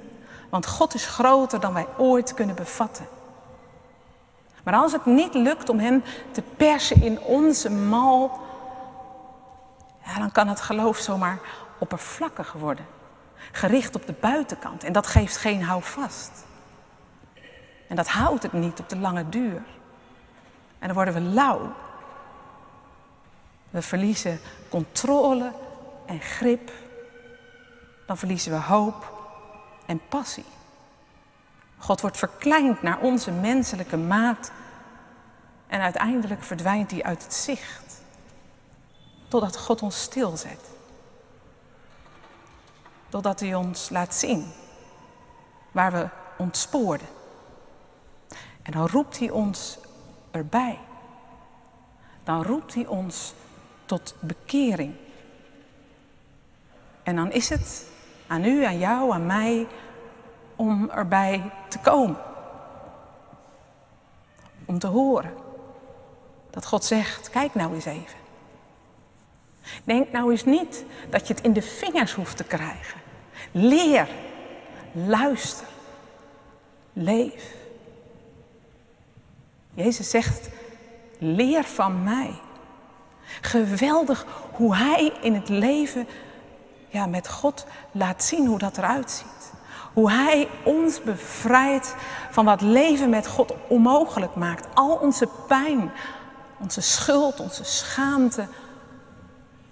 Want 0.48 0.66
God 0.66 0.94
is 0.94 1.06
groter 1.06 1.60
dan 1.60 1.72
wij 1.72 1.86
ooit 1.96 2.34
kunnen 2.34 2.54
bevatten. 2.54 3.06
Maar 4.62 4.74
als 4.74 4.92
het 4.92 5.06
niet 5.06 5.34
lukt 5.34 5.68
om 5.68 5.78
Hem 5.78 6.02
te 6.30 6.42
persen 6.56 7.02
in 7.02 7.20
onze 7.20 7.70
mal, 7.70 8.40
ja, 10.04 10.18
dan 10.18 10.32
kan 10.32 10.48
het 10.48 10.60
geloof 10.60 10.96
zomaar 10.96 11.38
oppervlakkig 11.78 12.52
worden. 12.52 12.86
Gericht 13.52 13.94
op 13.94 14.06
de 14.06 14.14
buitenkant. 14.20 14.84
En 14.84 14.92
dat 14.92 15.06
geeft 15.06 15.36
geen 15.36 15.62
houvast. 15.62 16.44
En 17.88 17.96
dat 17.96 18.08
houdt 18.08 18.42
het 18.42 18.52
niet 18.52 18.80
op 18.80 18.88
de 18.88 18.96
lange 18.96 19.28
duur. 19.28 19.62
En 20.78 20.86
dan 20.86 20.94
worden 20.94 21.14
we 21.14 21.20
lauw. 21.20 21.72
We 23.70 23.82
verliezen 23.82 24.40
controle 24.68 25.52
en 26.06 26.20
grip. 26.20 26.72
Dan 28.06 28.18
verliezen 28.18 28.52
we 28.52 28.58
hoop 28.58 29.12
en 29.86 30.00
passie. 30.08 30.44
God 31.82 32.00
wordt 32.00 32.16
verkleind 32.16 32.82
naar 32.82 33.00
onze 33.00 33.30
menselijke 33.30 33.96
maat 33.96 34.52
en 35.66 35.80
uiteindelijk 35.80 36.42
verdwijnt 36.42 36.90
hij 36.90 37.02
uit 37.02 37.22
het 37.22 37.34
zicht. 37.34 38.02
Totdat 39.28 39.58
God 39.58 39.82
ons 39.82 40.02
stilzet. 40.02 40.70
Totdat 43.08 43.40
hij 43.40 43.54
ons 43.54 43.90
laat 43.90 44.14
zien 44.14 44.52
waar 45.72 45.92
we 45.92 46.08
ontspoorden. 46.36 47.06
En 48.62 48.72
dan 48.72 48.86
roept 48.86 49.18
hij 49.18 49.30
ons 49.30 49.78
erbij. 50.30 50.78
Dan 52.24 52.42
roept 52.42 52.74
hij 52.74 52.86
ons 52.86 53.34
tot 53.84 54.14
bekering. 54.20 54.94
En 57.02 57.16
dan 57.16 57.32
is 57.32 57.48
het 57.48 57.86
aan 58.26 58.44
u, 58.44 58.64
aan 58.64 58.78
jou, 58.78 59.12
aan 59.12 59.26
mij 59.26 59.66
om 60.62 60.90
erbij 60.90 61.50
te 61.68 61.78
komen. 61.78 62.16
Om 64.64 64.78
te 64.78 64.86
horen 64.86 65.34
dat 66.50 66.66
God 66.66 66.84
zegt, 66.84 67.30
kijk 67.30 67.54
nou 67.54 67.74
eens 67.74 67.84
even. 67.84 68.18
Denk 69.84 70.12
nou 70.12 70.30
eens 70.30 70.44
niet 70.44 70.84
dat 71.10 71.26
je 71.26 71.34
het 71.34 71.42
in 71.42 71.52
de 71.52 71.62
vingers 71.62 72.14
hoeft 72.14 72.36
te 72.36 72.44
krijgen. 72.44 73.00
Leer, 73.52 74.08
luister, 74.92 75.66
leef. 76.92 77.54
Jezus 79.74 80.10
zegt, 80.10 80.48
leer 81.18 81.64
van 81.64 82.02
mij. 82.02 82.34
Geweldig 83.40 84.26
hoe 84.52 84.76
Hij 84.76 85.12
in 85.20 85.34
het 85.34 85.48
leven 85.48 86.08
ja, 86.88 87.06
met 87.06 87.28
God 87.28 87.66
laat 87.92 88.24
zien 88.24 88.46
hoe 88.46 88.58
dat 88.58 88.78
eruit 88.78 89.10
ziet. 89.10 89.52
Hoe 89.92 90.10
Hij 90.10 90.48
ons 90.64 91.02
bevrijdt 91.02 91.94
van 92.30 92.44
wat 92.44 92.60
leven 92.60 93.10
met 93.10 93.26
God 93.26 93.54
onmogelijk 93.68 94.34
maakt. 94.34 94.74
Al 94.74 94.96
onze 94.96 95.28
pijn, 95.46 95.90
onze 96.60 96.80
schuld, 96.80 97.40
onze 97.40 97.64
schaamte, 97.64 98.46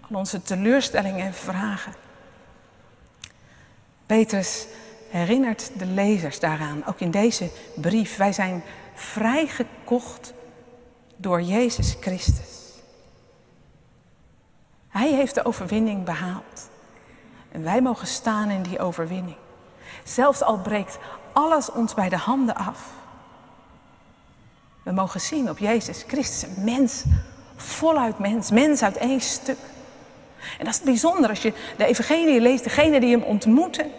al 0.01 0.19
onze 0.19 0.43
teleurstellingen 0.43 1.27
en 1.27 1.35
vragen. 1.35 1.93
Petrus 4.07 4.67
herinnert 5.09 5.71
de 5.79 5.87
lezers 5.87 6.41
daaraan, 6.41 6.87
ook 6.87 7.01
in 7.01 7.11
deze 7.11 7.51
brief. 7.77 8.17
Wij 8.17 8.33
zijn 8.33 8.63
vrijgekocht 8.95 10.33
door 11.17 11.43
Jezus 11.43 11.97
Christus. 12.01 12.49
Hij 14.89 15.13
heeft 15.15 15.35
de 15.35 15.45
overwinning 15.45 16.05
behaald. 16.05 16.71
En 17.53 17.63
wij 17.63 17.83
mogen 17.83 18.07
staan 18.07 18.51
in 18.51 18.63
die 18.63 18.79
overwinning. 18.79 19.37
Zelfs 20.11 20.43
al 20.43 20.59
breekt 20.59 20.99
alles 21.33 21.71
ons 21.71 21.95
bij 21.95 22.09
de 22.09 22.17
handen 22.17 22.55
af. 22.55 22.79
We 24.83 24.93
mogen 24.93 25.21
zien 25.21 25.51
op 25.51 25.59
Jezus 25.59 26.05
Christus, 26.07 26.43
een 26.43 26.65
mens, 26.65 27.05
voluit 27.57 28.19
mens, 28.19 28.51
mens 28.51 28.83
uit 28.83 28.97
één 28.97 29.21
stuk. 29.21 29.59
En 30.59 30.65
dat 30.65 30.75
is 30.75 30.81
bijzonder 30.81 31.31
als 31.31 31.43
je 31.43 31.53
de 31.77 31.85
evangelie 31.85 32.41
leest, 32.41 32.65
degene 32.65 33.01
die 33.01 33.11
hem 33.11 33.23
ontmoeten, 33.23 33.91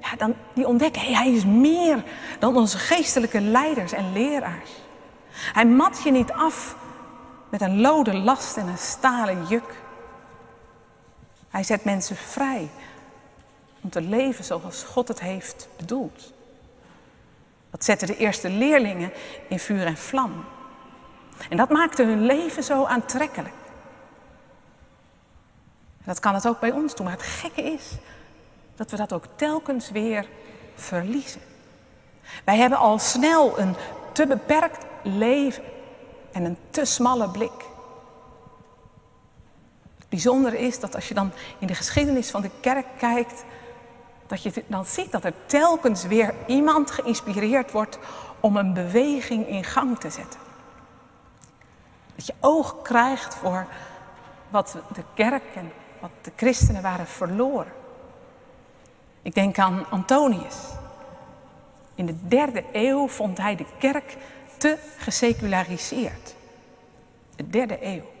ja, 0.00 0.16
dan, 0.16 0.34
die 0.54 0.66
ontdekken, 0.66 1.02
hij 1.02 1.32
is 1.32 1.44
meer 1.44 2.04
dan 2.38 2.56
onze 2.56 2.78
geestelijke 2.78 3.40
leiders 3.40 3.92
en 3.92 4.12
leraars. 4.12 4.70
Hij 5.32 5.66
mat 5.66 6.00
je 6.04 6.10
niet 6.10 6.32
af 6.32 6.76
met 7.48 7.60
een 7.60 7.80
lode 7.80 8.14
last 8.16 8.56
en 8.56 8.66
een 8.66 8.78
stalen 8.78 9.46
juk. 9.46 9.82
Hij 11.48 11.62
zet 11.62 11.84
mensen 11.84 12.16
vrij 12.16 12.70
om 13.84 13.90
te 13.90 14.00
leven 14.00 14.44
zoals 14.44 14.82
God 14.82 15.08
het 15.08 15.20
heeft 15.20 15.68
bedoeld. 15.76 16.32
Dat 17.70 17.84
zette 17.84 18.06
de 18.06 18.16
eerste 18.16 18.50
leerlingen 18.50 19.12
in 19.48 19.58
vuur 19.58 19.86
en 19.86 19.96
vlam. 19.96 20.44
En 21.48 21.56
dat 21.56 21.68
maakte 21.68 22.04
hun 22.04 22.26
leven 22.26 22.64
zo 22.64 22.84
aantrekkelijk. 22.84 23.54
En 25.98 26.04
dat 26.04 26.20
kan 26.20 26.34
het 26.34 26.46
ook 26.46 26.60
bij 26.60 26.70
ons 26.70 26.94
doen. 26.94 27.06
Maar 27.06 27.14
het 27.14 27.22
gekke 27.22 27.62
is 27.62 27.90
dat 28.76 28.90
we 28.90 28.96
dat 28.96 29.12
ook 29.12 29.24
telkens 29.36 29.90
weer 29.90 30.28
verliezen. 30.74 31.40
Wij 32.44 32.56
hebben 32.56 32.78
al 32.78 32.98
snel 32.98 33.58
een 33.58 33.74
te 34.12 34.26
beperkt 34.26 34.86
leven 35.02 35.64
en 36.32 36.44
een 36.44 36.56
te 36.70 36.84
smalle 36.84 37.30
blik. 37.30 37.64
Het 39.98 40.08
bijzondere 40.08 40.58
is 40.58 40.80
dat 40.80 40.94
als 40.94 41.08
je 41.08 41.14
dan 41.14 41.32
in 41.58 41.66
de 41.66 41.74
geschiedenis 41.74 42.30
van 42.30 42.42
de 42.42 42.50
kerk 42.60 42.86
kijkt, 42.98 43.44
dat 44.26 44.42
je 44.42 44.64
dan 44.66 44.84
ziet 44.84 45.12
dat 45.12 45.24
er 45.24 45.34
telkens 45.46 46.04
weer 46.04 46.34
iemand 46.46 46.90
geïnspireerd 46.90 47.70
wordt 47.70 47.98
om 48.40 48.56
een 48.56 48.72
beweging 48.72 49.48
in 49.48 49.64
gang 49.64 49.98
te 49.98 50.10
zetten. 50.10 50.40
Dat 52.14 52.26
je 52.26 52.34
oog 52.40 52.82
krijgt 52.82 53.34
voor 53.34 53.66
wat 54.48 54.76
de 54.92 55.04
kerk 55.14 55.54
en 55.54 55.72
wat 56.00 56.10
de 56.20 56.32
christenen 56.36 56.82
waren 56.82 57.06
verloren. 57.06 57.72
Ik 59.22 59.34
denk 59.34 59.58
aan 59.58 59.86
Antonius. 59.90 60.56
In 61.94 62.06
de 62.06 62.26
derde 62.28 62.64
eeuw 62.72 63.08
vond 63.08 63.38
hij 63.38 63.56
de 63.56 63.66
kerk 63.78 64.16
te 64.56 64.78
geseculariseerd. 64.96 66.34
De 67.36 67.48
derde 67.48 67.78
eeuw. 67.80 68.12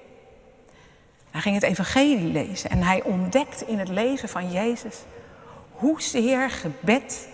Hij 1.30 1.40
ging 1.40 1.54
het 1.54 1.64
evangelie 1.64 2.32
lezen 2.32 2.70
en 2.70 2.82
hij 2.82 3.02
ontdekte 3.02 3.66
in 3.66 3.78
het 3.78 3.88
leven 3.88 4.28
van 4.28 4.50
Jezus 4.50 4.96
hoezeer 5.84 6.50
gebed 6.50 7.28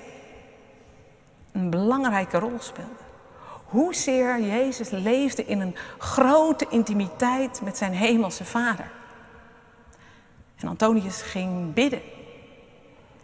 een 1.53 1.71
belangrijke 1.71 2.39
rol 2.39 2.59
speelde. 2.59 3.05
Hoezeer 3.65 4.41
Jezus 4.41 4.91
leefde 4.91 5.45
in 5.45 5.61
een 5.61 5.77
grote 5.99 6.67
intimiteit 6.71 7.61
met 7.63 7.77
zijn 7.77 7.93
hemelse 7.93 8.45
vader. 8.45 8.91
En 10.57 10.69
Antonius 10.69 11.23
ging 11.23 11.75
bidden. 11.75 12.03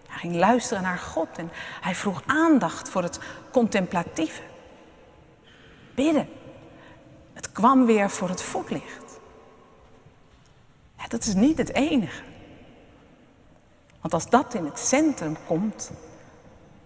Hij 0.06 0.18
ging 0.18 0.34
luisteren 0.34 0.82
naar 0.82 0.98
God 0.98 1.28
en 1.36 1.50
hij 1.80 1.94
vroeg 1.94 2.22
aandacht 2.26 2.88
voor 2.88 3.02
het 3.02 3.18
contemplatieve. 3.52 4.42
Bidden. 5.94 6.28
Het 7.32 7.52
kwam 7.52 7.86
weer 7.86 8.10
voor 8.10 8.28
het 8.28 8.42
voetlicht. 8.42 9.20
Ja, 10.98 11.06
dat 11.08 11.24
is 11.24 11.34
niet 11.34 11.58
het 11.58 11.72
enige. 11.72 12.22
Want 14.06 14.22
als 14.22 14.30
dat 14.30 14.54
in 14.54 14.64
het 14.64 14.78
centrum 14.78 15.36
komt, 15.46 15.90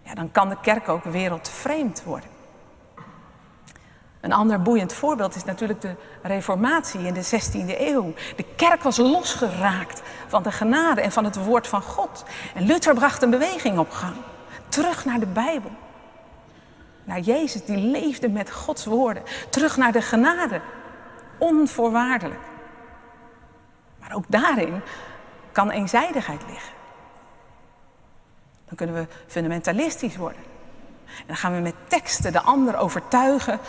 ja, 0.02 0.14
dan 0.14 0.32
kan 0.32 0.48
de 0.48 0.56
kerk 0.62 0.88
ook 0.88 1.04
wereldvreemd 1.04 2.02
worden. 2.02 2.28
Een 4.20 4.32
ander 4.32 4.62
boeiend 4.62 4.92
voorbeeld 4.92 5.34
is 5.34 5.44
natuurlijk 5.44 5.80
de 5.80 5.94
Reformatie 6.22 7.00
in 7.00 7.14
de 7.14 7.24
16e 7.24 7.80
eeuw. 7.80 8.14
De 8.36 8.44
kerk 8.56 8.82
was 8.82 8.96
losgeraakt 8.96 10.02
van 10.28 10.42
de 10.42 10.52
genade 10.52 11.00
en 11.00 11.12
van 11.12 11.24
het 11.24 11.44
woord 11.44 11.66
van 11.66 11.82
God. 11.82 12.24
En 12.54 12.66
Luther 12.66 12.94
bracht 12.94 13.22
een 13.22 13.30
beweging 13.30 13.78
op 13.78 13.90
gang. 13.90 14.16
Terug 14.68 15.04
naar 15.04 15.20
de 15.20 15.26
Bijbel. 15.26 15.70
Naar 17.04 17.20
Jezus 17.20 17.64
die 17.64 17.76
leefde 17.76 18.28
met 18.28 18.50
Gods 18.50 18.84
woorden. 18.84 19.22
Terug 19.50 19.76
naar 19.76 19.92
de 19.92 20.02
genade. 20.02 20.60
Onvoorwaardelijk. 21.38 22.44
Maar 23.98 24.14
ook 24.14 24.24
daarin 24.28 24.80
kan 25.52 25.70
eenzijdigheid 25.70 26.42
liggen. 26.48 26.78
Dan 28.70 28.76
kunnen 28.76 28.96
we 28.96 29.06
fundamentalistisch 29.26 30.16
worden. 30.16 30.42
En 31.06 31.24
dan 31.26 31.36
gaan 31.36 31.54
we 31.54 31.60
met 31.60 31.74
teksten 31.88 32.32
de 32.32 32.40
ander 32.40 32.76
overtuigen 32.76 33.60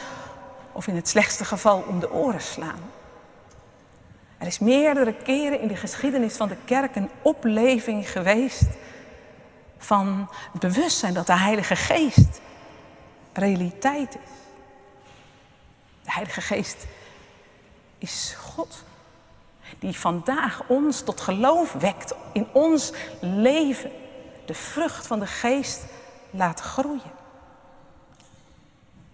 of 0.72 0.88
in 0.88 0.96
het 0.96 1.08
slechtste 1.08 1.46
geval 1.46 1.84
om 1.88 2.00
de 2.00 2.12
oren 2.12 2.42
slaan. 2.42 2.80
Er 4.38 4.48
is 4.48 4.60
meerdere 4.60 5.14
keren 5.14 5.62
in 5.62 5.68
de 5.68 5.76
geschiedenis 5.76 6.36
van 6.36 6.48
de 6.48 6.58
kerk 6.66 6.96
een 6.96 7.10
opleving 7.22 8.12
geweest 8.12 8.68
van 9.78 10.30
het 10.52 10.62
bewustzijn 10.62 11.14
dat 11.14 11.28
de 11.28 11.38
Heilige 11.38 11.76
Geest 11.76 12.42
realiteit 13.34 14.16
is. 14.24 14.32
De 16.04 16.12
Heilige 16.12 16.42
Geest 16.42 16.86
is 17.98 18.36
God, 18.40 18.84
die 19.80 20.00
vandaag 20.00 20.64
ons 20.68 21.02
tot 21.02 21.22
geloof 21.22 21.72
wekt 21.72 22.14
in 22.34 22.48
ons 22.52 22.94
leven, 23.20 23.92
de 24.52 24.58
vrucht 24.58 25.08
van 25.08 25.20
de 25.20 25.28
Geest 25.28 25.82
laat 26.30 26.60
groeien. 26.60 27.12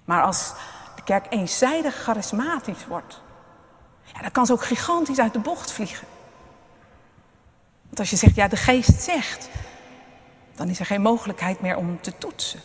Maar 0.06 0.24
als 0.24 0.54
kerk 1.08 1.26
eenzijdig 1.30 1.96
charismatisch 1.96 2.88
wordt, 2.88 3.22
ja, 4.14 4.22
dan 4.22 4.32
kan 4.32 4.46
ze 4.46 4.54
ook 4.54 4.64
gigantisch 4.64 5.20
uit 5.20 5.34
de 5.34 5.40
bocht 5.40 5.72
vliegen. 5.72 6.08
Want 7.86 8.00
als 8.00 8.10
je 8.10 8.16
zegt, 8.16 8.36
ja, 8.36 8.48
de 8.48 8.56
geest 8.56 9.02
zegt, 9.02 9.50
dan 10.56 10.70
is 10.70 10.80
er 10.80 10.86
geen 10.86 11.02
mogelijkheid 11.02 11.62
meer 11.62 11.78
om 11.78 12.02
te 12.02 12.18
toetsen. 12.18 12.62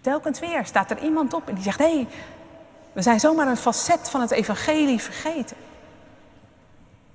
Telkens 0.00 0.40
weer 0.40 0.66
staat 0.66 0.90
er 0.90 1.02
iemand 1.02 1.34
op 1.34 1.48
en 1.48 1.54
die 1.54 1.64
zegt, 1.64 1.78
hé, 1.78 1.94
hey, 1.94 2.08
we 2.92 3.02
zijn 3.02 3.20
zomaar 3.20 3.46
een 3.46 3.56
facet 3.56 4.08
van 4.10 4.20
het 4.20 4.30
evangelie 4.30 5.00
vergeten. 5.00 5.56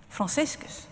Franciscus. 0.08 0.88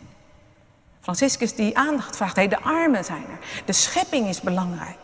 Franciscus 1.16 1.56
die 1.56 1.78
aandacht 1.78 2.16
vraagt, 2.16 2.36
hey, 2.36 2.48
de 2.48 2.62
armen 2.62 3.06
zijn 3.06 3.24
er. 3.24 3.64
De 3.66 3.74
schepping 3.74 4.28
is 4.28 4.42
belangrijk. 4.42 4.98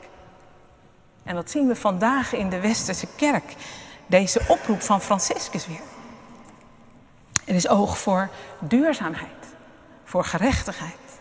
En 1.24 1.36
dat 1.36 1.52
zien 1.52 1.68
we 1.68 1.76
vandaag 1.76 2.34
in 2.34 2.50
de 2.50 2.60
Westerse 2.60 3.08
kerk 3.16 3.56
deze 4.06 4.42
oproep 4.48 4.82
van 4.82 5.02
Franciscus 5.02 5.68
weer. 5.68 5.82
Er 7.46 7.56
is 7.56 7.68
oog 7.68 7.98
voor 7.98 8.30
duurzaamheid, 8.60 9.56
voor 10.04 10.26
gerechtigheid. 10.26 11.20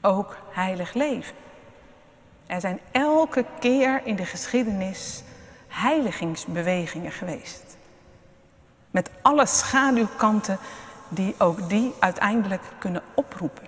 Ook 0.00 0.36
heilig 0.50 0.94
leven. 0.94 1.34
Er 2.46 2.60
zijn 2.60 2.80
elke 2.90 3.44
keer 3.58 4.00
in 4.04 4.16
de 4.16 4.26
geschiedenis 4.26 5.22
heiligingsbewegingen 5.68 7.12
geweest. 7.12 7.76
Met 8.90 9.10
alle 9.22 9.46
schaduwkanten 9.46 10.58
die 11.08 11.34
ook 11.38 11.68
die 11.68 11.94
uiteindelijk 11.98 12.62
kunnen 12.78 13.02
oproepen. 13.14 13.66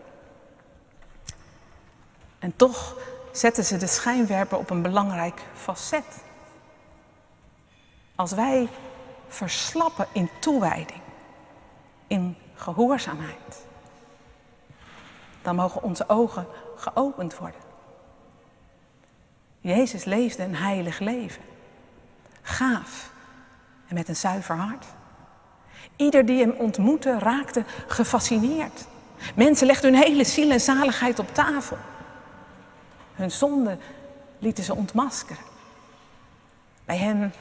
En 2.38 2.56
toch 2.56 2.96
zetten 3.32 3.64
ze 3.64 3.76
de 3.76 3.86
schijnwerper 3.86 4.58
op 4.58 4.70
een 4.70 4.82
belangrijk 4.82 5.42
facet. 5.54 6.22
Als 8.14 8.32
wij 8.32 8.68
verslappen 9.28 10.06
in 10.12 10.30
toewijding, 10.40 11.00
in 12.06 12.36
gehoorzaamheid, 12.54 13.66
dan 15.42 15.56
mogen 15.56 15.82
onze 15.82 16.08
ogen 16.08 16.46
geopend 16.76 17.38
worden. 17.38 17.60
Jezus 19.60 20.04
leefde 20.04 20.42
een 20.42 20.56
heilig 20.56 20.98
leven, 20.98 21.42
gaaf 22.42 23.10
en 23.86 23.94
met 23.94 24.08
een 24.08 24.16
zuiver 24.16 24.56
hart. 24.56 24.86
Ieder 25.96 26.26
die 26.26 26.40
hem 26.40 26.50
ontmoette 26.50 27.18
raakte 27.18 27.64
gefascineerd. 27.86 28.86
Mensen 29.34 29.66
legden 29.66 29.92
hun 29.92 30.02
hele 30.02 30.24
ziel 30.24 30.50
en 30.50 30.60
zaligheid 30.60 31.18
op 31.18 31.34
tafel. 31.34 31.76
Hun 33.14 33.30
zonde 33.30 33.78
lieten 34.38 34.64
ze 34.64 34.74
ontmaskeren. 34.74 35.42
Bij 36.84 36.96
hem 36.96 37.32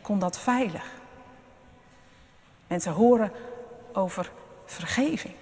kon 0.00 0.18
dat 0.18 0.38
veilig. 0.38 0.84
Mensen 2.66 2.92
horen 2.92 3.32
over 3.92 4.30
vergeving. 4.64 5.34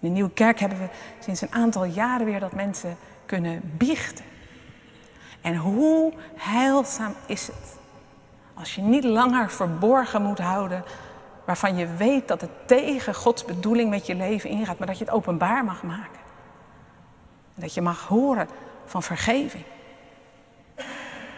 In 0.00 0.08
de 0.08 0.08
Nieuwe 0.08 0.30
Kerk 0.30 0.58
hebben 0.60 0.78
we 0.78 0.88
sinds 1.18 1.40
een 1.40 1.52
aantal 1.52 1.84
jaren 1.84 2.26
weer 2.26 2.40
dat 2.40 2.52
mensen 2.52 2.96
kunnen 3.26 3.60
biechten. 3.76 4.24
En 5.40 5.56
hoe 5.56 6.12
heilzaam 6.34 7.14
is 7.26 7.46
het 7.46 7.79
als 8.60 8.74
je 8.74 8.82
niet 8.82 9.04
langer 9.04 9.50
verborgen 9.50 10.22
moet 10.22 10.38
houden 10.38 10.84
waarvan 11.44 11.76
je 11.76 11.86
weet 11.86 12.28
dat 12.28 12.40
het 12.40 12.50
tegen 12.66 13.14
Gods 13.14 13.44
bedoeling 13.44 13.90
met 13.90 14.06
je 14.06 14.14
leven 14.14 14.50
ingaat, 14.50 14.78
maar 14.78 14.86
dat 14.86 14.98
je 14.98 15.04
het 15.04 15.12
openbaar 15.12 15.64
mag 15.64 15.82
maken. 15.82 16.20
En 17.54 17.62
dat 17.62 17.74
je 17.74 17.82
mag 17.82 18.06
horen 18.06 18.48
van 18.84 19.02
vergeving. 19.02 19.64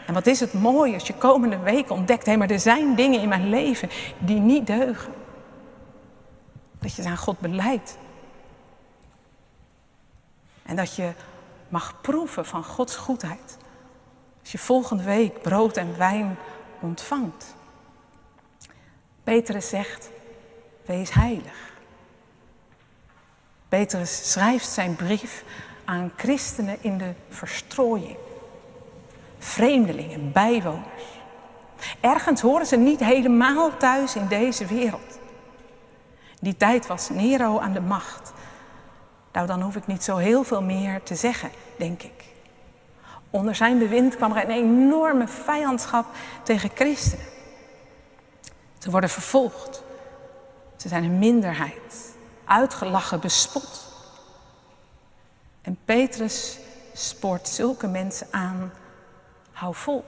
En 0.06 0.14
wat 0.14 0.26
is 0.26 0.40
het 0.40 0.52
mooi 0.52 0.94
als 0.94 1.06
je 1.06 1.14
komende 1.14 1.58
week 1.58 1.90
ontdekt, 1.90 2.26
hé, 2.26 2.36
maar 2.36 2.50
er 2.50 2.60
zijn 2.60 2.94
dingen 2.94 3.20
in 3.20 3.28
mijn 3.28 3.48
leven 3.48 3.88
die 4.18 4.40
niet 4.40 4.66
deugen. 4.66 5.12
Dat 6.78 6.94
je 6.94 7.02
het 7.02 7.10
aan 7.10 7.16
God 7.16 7.38
beleidt. 7.38 7.98
En 10.62 10.76
dat 10.76 10.96
je 10.96 11.12
mag 11.68 12.00
proeven 12.00 12.46
van 12.46 12.64
Gods 12.64 12.96
goedheid. 12.96 13.58
Als 14.40 14.52
je 14.52 14.58
volgende 14.58 15.02
week 15.02 15.42
brood 15.42 15.76
en 15.76 15.98
wijn 15.98 16.36
ontvangt. 16.82 17.54
Petrus 19.24 19.68
zegt, 19.68 20.10
wees 20.86 21.12
heilig. 21.12 21.70
Petrus 23.68 24.30
schrijft 24.32 24.68
zijn 24.68 24.96
brief 24.96 25.44
aan 25.84 26.12
christenen 26.16 26.76
in 26.80 26.98
de 26.98 27.12
verstrooiing 27.28 28.16
vreemdelingen, 29.42 30.32
bijwoners. 30.32 31.20
Ergens 32.00 32.40
horen 32.40 32.66
ze 32.66 32.76
niet 32.76 33.00
helemaal 33.00 33.76
thuis 33.76 34.16
in 34.16 34.26
deze 34.26 34.66
wereld. 34.66 35.20
die 36.40 36.56
tijd 36.56 36.86
was 36.86 37.10
Nero 37.10 37.58
aan 37.58 37.72
de 37.72 37.80
macht. 37.80 38.32
Nou, 39.32 39.46
dan 39.46 39.60
hoef 39.62 39.76
ik 39.76 39.86
niet 39.86 40.04
zo 40.04 40.16
heel 40.16 40.44
veel 40.44 40.62
meer 40.62 41.02
te 41.02 41.14
zeggen, 41.14 41.50
denk 41.76 42.02
ik. 42.02 42.21
Onder 43.32 43.54
zijn 43.54 43.78
bewind 43.78 44.16
kwam 44.16 44.36
er 44.36 44.44
een 44.44 44.50
enorme 44.50 45.28
vijandschap 45.28 46.06
tegen 46.42 46.70
christenen. 46.74 47.26
Ze 48.78 48.90
worden 48.90 49.10
vervolgd. 49.10 49.82
Ze 50.76 50.88
zijn 50.88 51.04
een 51.04 51.18
minderheid. 51.18 52.14
Uitgelachen, 52.44 53.20
bespot. 53.20 53.86
En 55.62 55.78
Petrus 55.84 56.58
spoort 56.92 57.48
zulke 57.48 57.86
mensen 57.86 58.26
aan. 58.30 58.72
Hou 59.52 59.74
vol. 59.74 60.04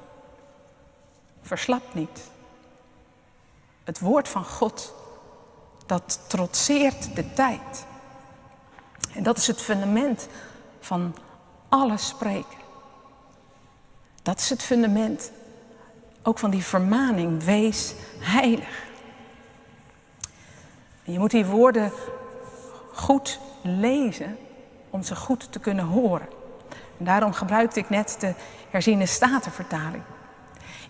Verslap 1.43 1.95
niet. 1.95 2.31
Het 3.85 4.01
woord 4.01 4.29
van 4.29 4.45
God, 4.45 4.95
dat 5.87 6.21
trotseert 6.27 7.17
de 7.17 7.33
tijd. 7.33 7.87
En 9.15 9.23
dat 9.23 9.37
is 9.37 9.47
het 9.47 9.61
fundament 9.61 10.29
van 10.81 11.15
alle 11.69 11.97
spreken. 11.97 12.64
Dat 14.25 14.39
is 14.39 14.51
het 14.51 14.63
fundament 14.63 15.33
ook 16.23 16.39
van 16.39 16.51
die 16.51 16.65
vermaning, 16.65 17.43
wees 17.43 17.95
heilig. 18.19 18.83
Je 21.03 21.19
moet 21.19 21.31
die 21.31 21.47
woorden 21.47 21.93
goed 22.93 23.41
lezen 23.63 24.39
om 24.91 25.03
ze 25.03 25.17
goed 25.17 25.53
te 25.53 25.59
kunnen 25.59 25.85
horen. 25.85 26.29
En 26.99 27.05
daarom 27.05 27.33
gebruikte 27.33 27.81
ik 27.81 27.91
net 27.91 28.17
de 28.21 28.35
herziene 28.71 29.07
statenvertaling. 29.07 30.03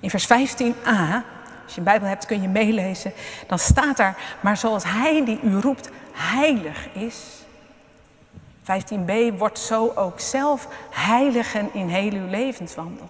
In 0.00 0.10
vers 0.10 0.24
15a, 0.24 1.24
als 1.64 1.74
je 1.74 1.78
een 1.78 1.84
Bijbel 1.84 2.08
hebt 2.08 2.26
kun 2.26 2.42
je 2.42 2.48
meelezen, 2.48 3.12
dan 3.46 3.58
staat 3.58 3.96
daar, 3.96 4.36
maar 4.40 4.56
zoals 4.56 4.84
Hij 4.84 5.24
die 5.24 5.40
u 5.42 5.58
roept 5.58 5.90
heilig 6.12 6.88
is. 6.92 7.24
15b 8.62 9.36
wordt 9.36 9.58
zo 9.58 9.92
ook 9.94 10.20
zelf 10.20 10.68
heiligen 10.90 11.68
in 11.72 11.88
heel 11.88 12.12
uw 12.12 12.28
levenswandel. 12.28 13.08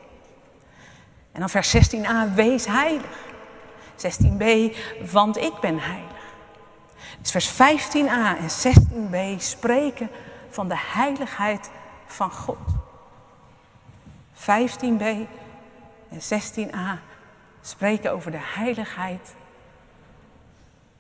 En 1.35 1.41
dan 1.41 1.51
vers 1.51 1.77
16a, 1.77 2.35
wees 2.35 2.67
heilig. 2.67 3.23
16b, 3.97 4.77
want 5.11 5.37
ik 5.37 5.61
ben 5.61 5.79
heilig. 5.79 6.23
Dus 7.21 7.31
vers 7.31 7.53
15a 7.53 8.39
en 8.39 8.49
16b 8.51 9.41
spreken 9.43 10.11
van 10.49 10.69
de 10.69 10.79
heiligheid 10.79 11.71
van 12.07 12.31
God. 12.31 12.59
15b 14.35 15.05
en 16.11 16.21
16a 16.21 17.01
spreken 17.61 18.13
over 18.13 18.31
de 18.31 18.41
heiligheid 18.41 19.35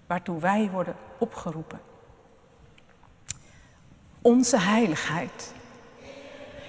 waartoe 0.06 0.40
wij 0.40 0.70
worden 0.70 0.96
opgeroepen. 1.18 1.80
Onze 4.22 4.58
heiligheid, 4.60 5.52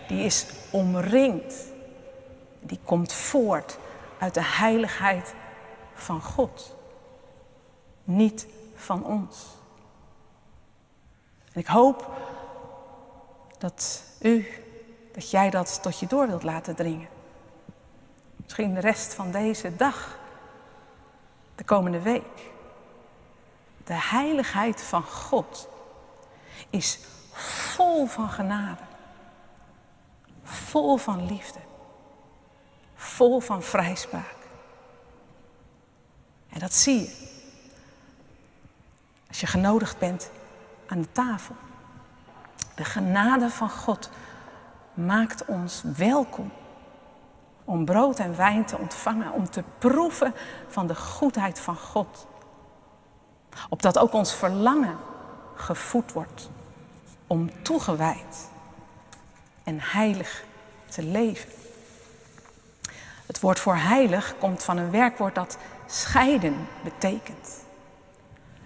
die 0.07 0.23
is 0.25 0.45
omringd 0.71 1.73
die 2.67 2.79
komt 2.83 3.13
voort 3.13 3.77
uit 4.19 4.33
de 4.33 4.43
heiligheid 4.43 5.33
van 5.93 6.21
God, 6.21 6.75
niet 8.03 8.47
van 8.75 9.05
ons. 9.05 9.45
En 11.51 11.59
ik 11.59 11.67
hoop 11.67 12.11
dat 13.57 14.03
u, 14.21 14.47
dat 15.13 15.29
jij 15.29 15.49
dat 15.49 15.81
tot 15.81 15.99
je 15.99 16.07
door 16.07 16.27
wilt 16.27 16.43
laten 16.43 16.75
dringen. 16.75 17.07
Misschien 18.35 18.73
de 18.73 18.79
rest 18.79 19.13
van 19.13 19.31
deze 19.31 19.75
dag, 19.75 20.17
de 21.55 21.63
komende 21.63 22.01
week. 22.01 22.53
De 23.83 23.93
heiligheid 23.93 24.81
van 24.81 25.03
God 25.03 25.69
is 26.69 26.99
vol 27.31 28.05
van 28.05 28.29
genade, 28.29 28.81
vol 30.43 30.97
van 30.97 31.25
liefde 31.25 31.59
vol 32.95 33.39
van 33.39 33.63
vrijspraak. 33.63 34.35
En 36.49 36.59
dat 36.59 36.73
zie 36.73 36.99
je 36.99 37.33
als 39.27 39.39
je 39.39 39.47
genodigd 39.47 39.97
bent 39.97 40.29
aan 40.87 41.01
de 41.01 41.11
tafel. 41.11 41.55
De 42.75 42.83
genade 42.83 43.49
van 43.49 43.69
God 43.69 44.09
maakt 44.93 45.45
ons 45.45 45.83
welkom 45.97 46.51
om 47.65 47.85
brood 47.85 48.19
en 48.19 48.35
wijn 48.35 48.65
te 48.65 48.77
ontvangen, 48.77 49.31
om 49.31 49.49
te 49.49 49.63
proeven 49.77 50.33
van 50.67 50.87
de 50.87 50.95
goedheid 50.95 51.59
van 51.59 51.75
God. 51.75 52.27
Opdat 53.69 53.97
ook 53.97 54.13
ons 54.13 54.35
verlangen 54.35 54.97
gevoed 55.55 56.11
wordt 56.11 56.49
om 57.27 57.63
toegewijd 57.63 58.49
en 59.63 59.79
heilig 59.81 60.43
te 60.85 61.03
leven. 61.03 61.64
Het 63.25 63.39
woord 63.39 63.59
voor 63.59 63.75
heilig 63.75 64.35
komt 64.39 64.63
van 64.63 64.77
een 64.77 64.91
werkwoord 64.91 65.35
dat 65.35 65.57
scheiden 65.85 66.67
betekent. 66.83 67.63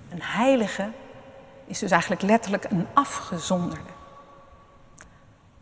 Een 0.09 0.21
heilige 0.21 0.91
is 1.65 1.79
dus 1.79 1.91
eigenlijk 1.91 2.21
letterlijk 2.21 2.63
een 2.63 2.87
afgezonderde. 2.93 3.89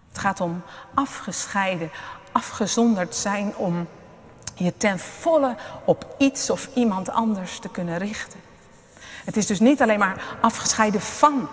Het 0.08 0.18
gaat 0.18 0.42
om 0.42 0.64
afgescheiden, 0.94 1.92
afgezonderd 2.32 3.16
zijn 3.16 3.56
om 3.56 3.88
je 4.56 4.78
ten 4.78 5.00
volle 5.00 5.56
op 5.86 6.16
iets 6.18 6.50
of 6.50 6.70
iemand 6.74 7.10
anders 7.10 7.60
te 7.60 7.70
kunnen 7.70 7.98
richten. 7.98 8.40
Het 9.26 9.38
is 9.38 9.46
dus 9.46 9.60
niet 9.60 9.82
alleen 9.82 10.00
maar 10.00 10.38
afgescheiden 10.42 11.02
van, 11.02 11.48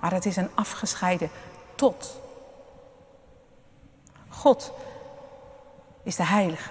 maar 0.00 0.12
het 0.12 0.26
is 0.26 0.36
een 0.36 0.50
afgescheiden 0.54 1.30
tot. 1.74 2.20
God 4.28 4.72
is 6.02 6.16
de 6.16 6.24
heilige. 6.24 6.70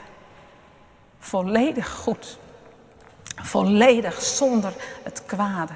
Volledig 1.19 1.89
goed. 1.89 2.39
Volledig 3.35 4.21
zonder 4.21 4.73
het 5.03 5.25
kwade. 5.25 5.73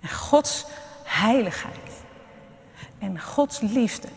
En 0.00 0.10
Gods 0.10 0.66
heiligheid 1.04 2.04
en 2.98 3.20
Gods 3.20 3.60
liefde, 3.60 4.08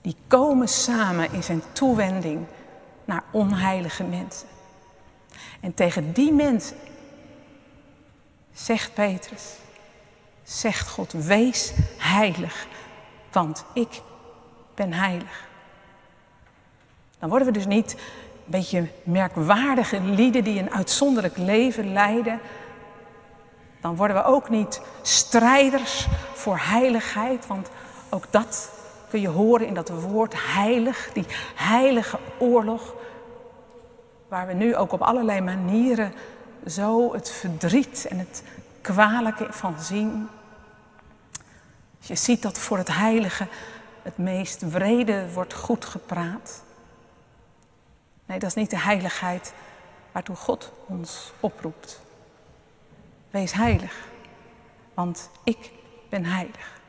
die 0.00 0.16
komen 0.26 0.68
samen 0.68 1.32
in 1.32 1.42
zijn 1.42 1.62
toewending 1.72 2.46
naar 3.04 3.22
onheilige 3.30 4.04
mensen. 4.04 4.48
En 5.60 5.74
tegen 5.74 6.12
die 6.12 6.32
mensen 6.32 6.76
zegt 8.52 8.94
Petrus, 8.94 9.54
zegt 10.42 10.88
God, 10.88 11.12
wees 11.12 11.72
heilig, 11.96 12.66
want 13.32 13.64
ik 13.74 14.00
ben 14.74 14.92
heilig. 14.92 15.47
Dan 17.18 17.28
worden 17.28 17.46
we 17.46 17.52
dus 17.52 17.66
niet 17.66 17.92
een 17.92 17.98
beetje 18.44 18.88
merkwaardige 19.02 20.00
lieden 20.00 20.44
die 20.44 20.60
een 20.60 20.72
uitzonderlijk 20.72 21.36
leven 21.36 21.92
leiden. 21.92 22.40
Dan 23.80 23.96
worden 23.96 24.16
we 24.16 24.24
ook 24.24 24.48
niet 24.48 24.80
strijders 25.02 26.06
voor 26.34 26.58
heiligheid, 26.60 27.46
want 27.46 27.68
ook 28.10 28.24
dat 28.30 28.70
kun 29.08 29.20
je 29.20 29.28
horen 29.28 29.66
in 29.66 29.74
dat 29.74 29.88
woord 29.88 30.34
heilig, 30.36 31.10
die 31.12 31.26
heilige 31.54 32.18
oorlog, 32.38 32.94
waar 34.28 34.46
we 34.46 34.52
nu 34.52 34.76
ook 34.76 34.92
op 34.92 35.02
allerlei 35.02 35.40
manieren 35.40 36.12
zo 36.66 37.12
het 37.12 37.30
verdriet 37.30 38.06
en 38.10 38.18
het 38.18 38.42
kwalijke 38.80 39.46
van 39.50 39.74
zien. 39.80 40.28
Je 42.00 42.14
ziet 42.14 42.42
dat 42.42 42.58
voor 42.58 42.78
het 42.78 42.94
heilige 42.94 43.46
het 44.02 44.18
meest 44.18 44.62
wrede 44.70 45.32
wordt 45.32 45.54
goed 45.54 45.84
gepraat. 45.84 46.62
Nee, 48.28 48.38
dat 48.38 48.48
is 48.48 48.54
niet 48.54 48.70
de 48.70 48.78
heiligheid 48.78 49.52
waartoe 50.12 50.36
God 50.36 50.72
ons 50.86 51.32
oproept. 51.40 52.00
Wees 53.30 53.52
heilig, 53.52 54.08
want 54.94 55.30
ik 55.44 55.70
ben 56.08 56.24
heilig. 56.24 56.80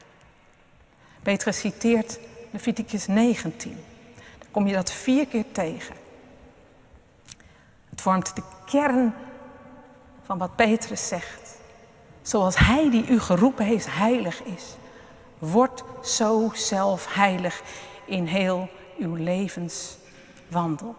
Petrus 1.22 1.60
citeert 1.60 2.20
Leviticus 2.52 3.08
19. 3.08 3.84
Dan 4.40 4.48
kom 4.52 4.68
je 4.68 4.74
dat 4.74 4.92
vier 4.92 5.28
keer 5.28 5.46
tegen. 5.52 5.96
Het 7.90 8.02
vormt 8.02 8.36
de 8.36 8.44
kern 8.66 9.14
van 10.24 10.38
wat 10.38 10.56
Petrus 10.56 11.08
zegt. 11.08 11.58
Zoals 12.22 12.58
hij 12.58 12.90
die 12.90 13.08
u 13.08 13.20
geroepen 13.20 13.66
heeft 13.66 13.96
heilig 13.96 14.44
is, 14.44 14.76
word 15.38 15.84
zo 16.04 16.52
zelf 16.54 17.14
heilig 17.14 17.62
in 18.06 18.26
heel 18.26 18.70
uw 18.98 19.16
levenswandel 19.16 20.96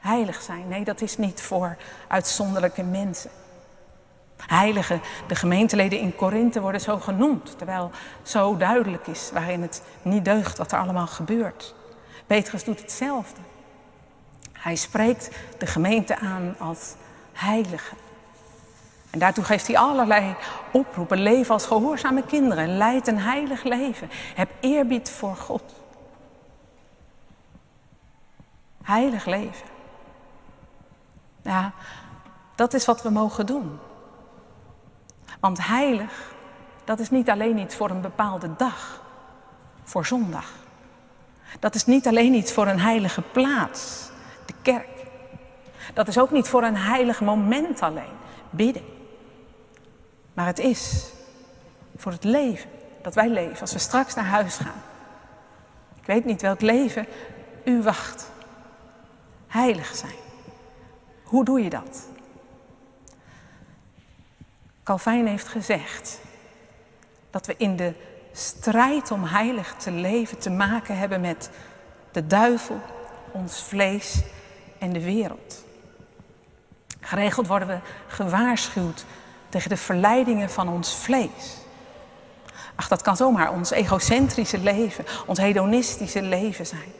heilig 0.00 0.42
zijn. 0.42 0.68
Nee, 0.68 0.84
dat 0.84 1.00
is 1.00 1.16
niet 1.16 1.42
voor 1.42 1.76
uitzonderlijke 2.08 2.82
mensen. 2.82 3.30
Heiligen, 4.46 5.00
de 5.26 5.34
gemeenteleden 5.34 5.98
in 5.98 6.14
Korinthe 6.14 6.60
worden 6.60 6.80
zo 6.80 6.98
genoemd, 6.98 7.58
terwijl 7.58 7.90
zo 8.22 8.56
duidelijk 8.56 9.06
is 9.06 9.30
waarin 9.32 9.62
het 9.62 9.82
niet 10.02 10.24
deugt 10.24 10.58
wat 10.58 10.72
er 10.72 10.78
allemaal 10.78 11.06
gebeurt. 11.06 11.74
Petrus 12.26 12.64
doet 12.64 12.80
hetzelfde. 12.80 13.40
Hij 14.52 14.76
spreekt 14.76 15.30
de 15.58 15.66
gemeente 15.66 16.18
aan 16.18 16.54
als 16.58 16.94
heilige. 17.32 17.94
En 19.10 19.18
daartoe 19.18 19.44
geeft 19.44 19.66
hij 19.66 19.78
allerlei 19.78 20.34
oproepen. 20.72 21.18
Leef 21.18 21.50
als 21.50 21.66
gehoorzame 21.66 22.22
kinderen. 22.22 22.76
Leid 22.76 23.06
een 23.06 23.18
heilig 23.18 23.62
leven. 23.62 24.10
Heb 24.34 24.50
eerbied 24.60 25.10
voor 25.10 25.36
God. 25.36 25.62
Heilig 28.82 29.26
leven. 29.26 29.69
Ja, 31.42 31.72
dat 32.54 32.74
is 32.74 32.84
wat 32.84 33.02
we 33.02 33.10
mogen 33.10 33.46
doen. 33.46 33.78
Want 35.40 35.66
heilig, 35.66 36.34
dat 36.84 36.98
is 36.98 37.10
niet 37.10 37.30
alleen 37.30 37.58
iets 37.58 37.76
voor 37.76 37.90
een 37.90 38.00
bepaalde 38.00 38.50
dag, 38.56 39.02
voor 39.82 40.06
zondag. 40.06 40.52
Dat 41.58 41.74
is 41.74 41.86
niet 41.86 42.06
alleen 42.06 42.34
iets 42.34 42.52
voor 42.52 42.66
een 42.66 42.80
heilige 42.80 43.22
plaats, 43.22 44.10
de 44.46 44.54
kerk. 44.62 45.06
Dat 45.94 46.08
is 46.08 46.18
ook 46.18 46.30
niet 46.30 46.48
voor 46.48 46.62
een 46.62 46.76
heilig 46.76 47.20
moment 47.20 47.80
alleen, 47.80 48.16
bidden. 48.50 48.84
Maar 50.34 50.46
het 50.46 50.58
is 50.58 51.12
voor 51.96 52.12
het 52.12 52.24
leven 52.24 52.70
dat 53.02 53.14
wij 53.14 53.28
leven 53.28 53.60
als 53.60 53.72
we 53.72 53.78
straks 53.78 54.14
naar 54.14 54.24
huis 54.24 54.56
gaan. 54.56 54.82
Ik 56.00 56.06
weet 56.06 56.24
niet 56.24 56.42
welk 56.42 56.60
leven 56.60 57.06
u 57.64 57.82
wacht. 57.82 58.30
Heilig 59.46 59.96
zijn. 59.96 60.29
Hoe 61.30 61.44
doe 61.44 61.62
je 61.62 61.70
dat? 61.70 62.08
Calvijn 64.82 65.26
heeft 65.26 65.48
gezegd 65.48 66.20
dat 67.30 67.46
we 67.46 67.54
in 67.58 67.76
de 67.76 67.94
strijd 68.32 69.10
om 69.10 69.24
heilig 69.24 69.74
te 69.74 69.90
leven 69.90 70.38
te 70.38 70.50
maken 70.50 70.98
hebben 70.98 71.20
met 71.20 71.50
de 72.12 72.26
duivel, 72.26 72.80
ons 73.32 73.62
vlees 73.62 74.22
en 74.78 74.92
de 74.92 75.04
wereld. 75.04 75.64
Geregeld 77.00 77.46
worden 77.46 77.68
we 77.68 77.78
gewaarschuwd 78.06 79.04
tegen 79.48 79.68
de 79.68 79.76
verleidingen 79.76 80.50
van 80.50 80.68
ons 80.68 80.94
vlees. 80.94 81.56
Ach, 82.74 82.88
dat 82.88 83.02
kan 83.02 83.16
zomaar 83.16 83.52
ons 83.52 83.70
egocentrische 83.70 84.58
leven, 84.58 85.04
ons 85.26 85.38
hedonistische 85.38 86.22
leven 86.22 86.66
zijn. 86.66 86.92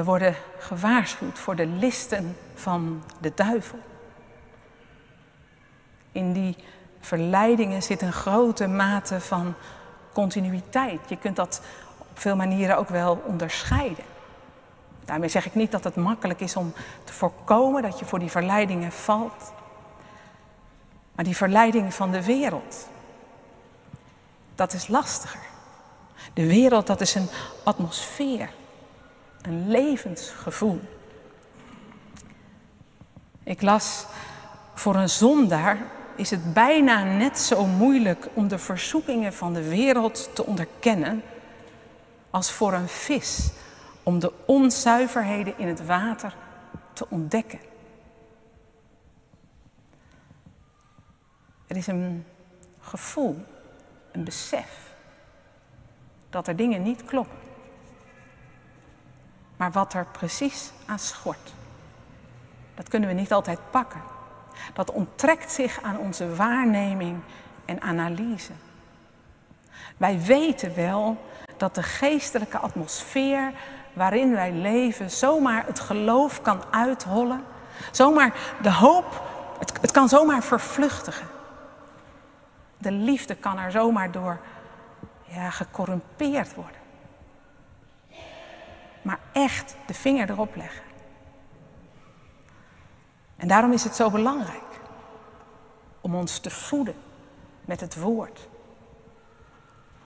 We 0.00 0.06
worden 0.06 0.34
gewaarschuwd 0.58 1.38
voor 1.38 1.56
de 1.56 1.66
listen 1.66 2.36
van 2.54 3.02
de 3.18 3.32
duivel. 3.34 3.78
In 6.12 6.32
die 6.32 6.56
verleidingen 7.00 7.82
zit 7.82 8.02
een 8.02 8.12
grote 8.12 8.66
mate 8.66 9.20
van 9.20 9.54
continuïteit. 10.12 11.00
Je 11.08 11.16
kunt 11.16 11.36
dat 11.36 11.62
op 11.98 12.18
veel 12.18 12.36
manieren 12.36 12.78
ook 12.78 12.88
wel 12.88 13.22
onderscheiden. 13.26 14.04
Daarmee 15.04 15.28
zeg 15.28 15.46
ik 15.46 15.54
niet 15.54 15.70
dat 15.70 15.84
het 15.84 15.96
makkelijk 15.96 16.40
is 16.40 16.56
om 16.56 16.72
te 17.04 17.12
voorkomen 17.12 17.82
dat 17.82 17.98
je 17.98 18.04
voor 18.04 18.18
die 18.18 18.30
verleidingen 18.30 18.92
valt. 18.92 19.52
Maar 21.14 21.24
die 21.24 21.36
verleiding 21.36 21.94
van 21.94 22.10
de 22.10 22.24
wereld, 22.24 22.88
dat 24.54 24.72
is 24.72 24.88
lastiger. 24.88 25.40
De 26.34 26.46
wereld, 26.46 26.86
dat 26.86 27.00
is 27.00 27.14
een 27.14 27.28
atmosfeer, 27.64 28.50
een 29.42 29.70
levensgevoel. 29.70 30.80
Ik 33.42 33.62
las 33.62 34.06
voor 34.74 34.94
een 34.94 35.08
zondaar 35.08 35.78
is 36.16 36.30
het 36.30 36.52
bijna 36.52 37.04
net 37.04 37.38
zo 37.38 37.66
moeilijk 37.66 38.28
om 38.34 38.48
de 38.48 38.58
verzoekingen 38.58 39.32
van 39.32 39.52
de 39.52 39.68
wereld 39.68 40.30
te 40.34 40.46
onderkennen 40.46 41.22
als 42.30 42.52
voor 42.52 42.72
een 42.72 42.88
vis 42.88 43.50
om 44.02 44.18
de 44.18 44.32
onzuiverheden 44.46 45.58
in 45.58 45.68
het 45.68 45.86
water 45.86 46.36
te 46.92 47.06
ontdekken. 47.08 47.60
Er 51.66 51.76
is 51.76 51.86
een 51.86 52.24
gevoel, 52.80 53.44
een 54.12 54.24
besef 54.24 54.94
dat 56.30 56.48
er 56.48 56.56
dingen 56.56 56.82
niet 56.82 57.04
kloppen. 57.04 57.49
Maar 59.60 59.70
wat 59.70 59.94
er 59.94 60.06
precies 60.12 60.70
aan 60.86 60.98
schort, 60.98 61.52
dat 62.74 62.88
kunnen 62.88 63.08
we 63.08 63.14
niet 63.14 63.32
altijd 63.32 63.58
pakken. 63.70 64.00
Dat 64.72 64.90
onttrekt 64.90 65.52
zich 65.52 65.82
aan 65.82 65.98
onze 65.98 66.34
waarneming 66.34 67.20
en 67.64 67.80
analyse. 67.80 68.52
Wij 69.96 70.20
weten 70.20 70.74
wel 70.74 71.24
dat 71.56 71.74
de 71.74 71.82
geestelijke 71.82 72.58
atmosfeer 72.58 73.52
waarin 73.92 74.32
wij 74.32 74.52
leven 74.52 75.10
zomaar 75.10 75.66
het 75.66 75.80
geloof 75.80 76.42
kan 76.42 76.62
uithollen, 76.70 77.44
zomaar 77.90 78.56
de 78.62 78.72
hoop, 78.72 79.22
het, 79.58 79.90
kan 79.90 80.08
zomaar 80.08 80.42
vervluchtigen. 80.42 81.26
De 82.78 82.92
liefde 82.92 83.34
kan 83.34 83.58
er 83.58 83.70
zomaar 83.70 84.10
door 84.10 84.40
ja, 85.24 85.50
gecorrumpeerd 85.50 86.54
worden. 86.54 86.79
Maar 89.02 89.18
echt 89.32 89.76
de 89.86 89.94
vinger 89.94 90.30
erop 90.30 90.56
leggen. 90.56 90.82
En 93.36 93.48
daarom 93.48 93.72
is 93.72 93.84
het 93.84 93.94
zo 93.94 94.10
belangrijk 94.10 94.80
om 96.00 96.14
ons 96.14 96.38
te 96.38 96.50
voeden 96.50 96.94
met 97.64 97.80
het 97.80 98.00
woord, 98.00 98.48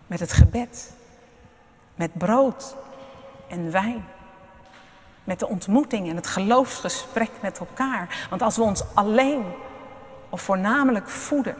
met 0.07 0.21
het 0.21 0.33
gebed, 0.33 0.93
met 1.95 2.19
brood 2.19 2.77
en 3.49 3.71
wijn. 3.71 4.05
Met 5.25 5.39
de 5.39 5.49
ontmoeting 5.49 6.09
en 6.09 6.17
het 6.17 6.27
geloofsgesprek 6.27 7.31
met 7.43 7.59
elkaar. 7.59 8.27
Want 8.31 8.43
als 8.43 8.57
we 8.57 8.63
ons 8.63 8.85
alleen 8.95 9.45
of 10.29 10.43
voornamelijk 10.43 11.09
voeden 11.09 11.57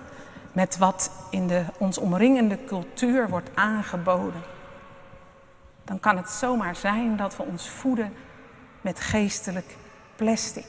met 0.53 0.79
wat 0.79 1.11
in 1.31 1.47
de 1.47 1.65
ons 1.79 1.99
omringende 1.99 2.65
cultuur 2.65 3.29
wordt 3.29 3.51
aangeboden, 3.55 4.43
dan 5.85 6.01
kan 6.01 6.17
het 6.17 6.31
zomaar 6.31 6.77
zijn 6.77 7.17
dat 7.17 7.37
we 7.37 7.43
ons 7.43 7.69
voeden 7.69 8.15
met 8.81 9.01
geestelijk 9.01 9.77
plastic. 10.17 10.67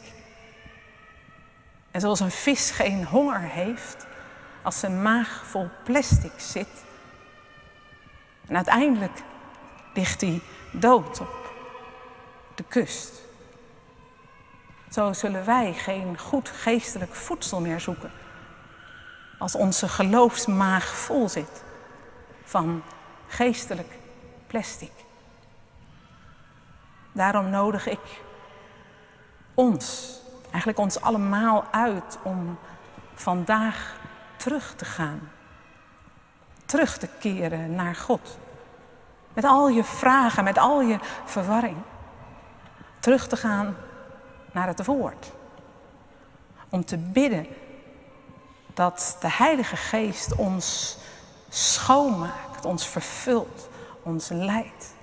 En 1.91 2.01
zoals 2.01 2.19
een 2.19 2.31
vis 2.31 2.71
geen 2.71 3.05
honger 3.05 3.39
heeft 3.39 4.05
als 4.61 4.79
zijn 4.79 5.01
maag 5.01 5.43
vol 5.45 5.69
plastic 5.83 6.33
zit, 6.37 6.83
en 8.47 8.55
uiteindelijk 8.55 9.21
ligt 9.93 10.21
hij 10.21 10.41
dood 10.71 11.19
op 11.19 11.53
de 12.55 12.63
kust. 12.63 13.21
Zo 14.91 15.13
zullen 15.13 15.45
wij 15.45 15.73
geen 15.73 16.17
goed 16.17 16.49
geestelijk 16.49 17.15
voedsel 17.15 17.61
meer 17.61 17.79
zoeken 17.79 18.11
als 19.39 19.55
onze 19.55 19.87
geloofsmaag 19.87 20.95
vol 20.95 21.29
zit 21.29 21.63
van 22.43 22.83
geestelijk 23.27 23.93
plastic. 24.47 24.91
Daarom 27.15 27.49
nodig 27.49 27.87
ik 27.87 28.23
ons, 29.53 30.13
eigenlijk 30.43 30.79
ons 30.79 31.01
allemaal 31.01 31.65
uit 31.71 32.17
om 32.23 32.57
vandaag 33.13 33.95
terug 34.35 34.73
te 34.75 34.85
gaan. 34.85 35.29
Terug 36.65 36.97
te 36.97 37.07
keren 37.19 37.75
naar 37.75 37.95
God. 37.95 38.37
Met 39.33 39.43
al 39.43 39.69
je 39.69 39.83
vragen, 39.83 40.43
met 40.43 40.57
al 40.57 40.81
je 40.81 40.99
verwarring. 41.25 41.77
Terug 42.99 43.27
te 43.27 43.37
gaan 43.37 43.75
naar 44.51 44.67
het 44.67 44.85
woord. 44.85 45.31
Om 46.69 46.85
te 46.85 46.97
bidden 46.97 47.47
dat 48.73 49.17
de 49.19 49.31
Heilige 49.31 49.75
Geest 49.75 50.35
ons 50.35 50.97
schoonmaakt, 51.49 52.65
ons 52.65 52.87
vervult, 52.87 53.69
ons 54.03 54.29
leidt. 54.29 54.94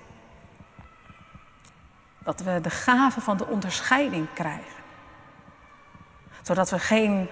Dat 2.23 2.41
we 2.41 2.61
de 2.61 2.69
gave 2.69 3.21
van 3.21 3.37
de 3.37 3.47
onderscheiding 3.47 4.27
krijgen. 4.33 4.83
Zodat 6.41 6.69
we 6.69 6.79
geen 6.79 7.29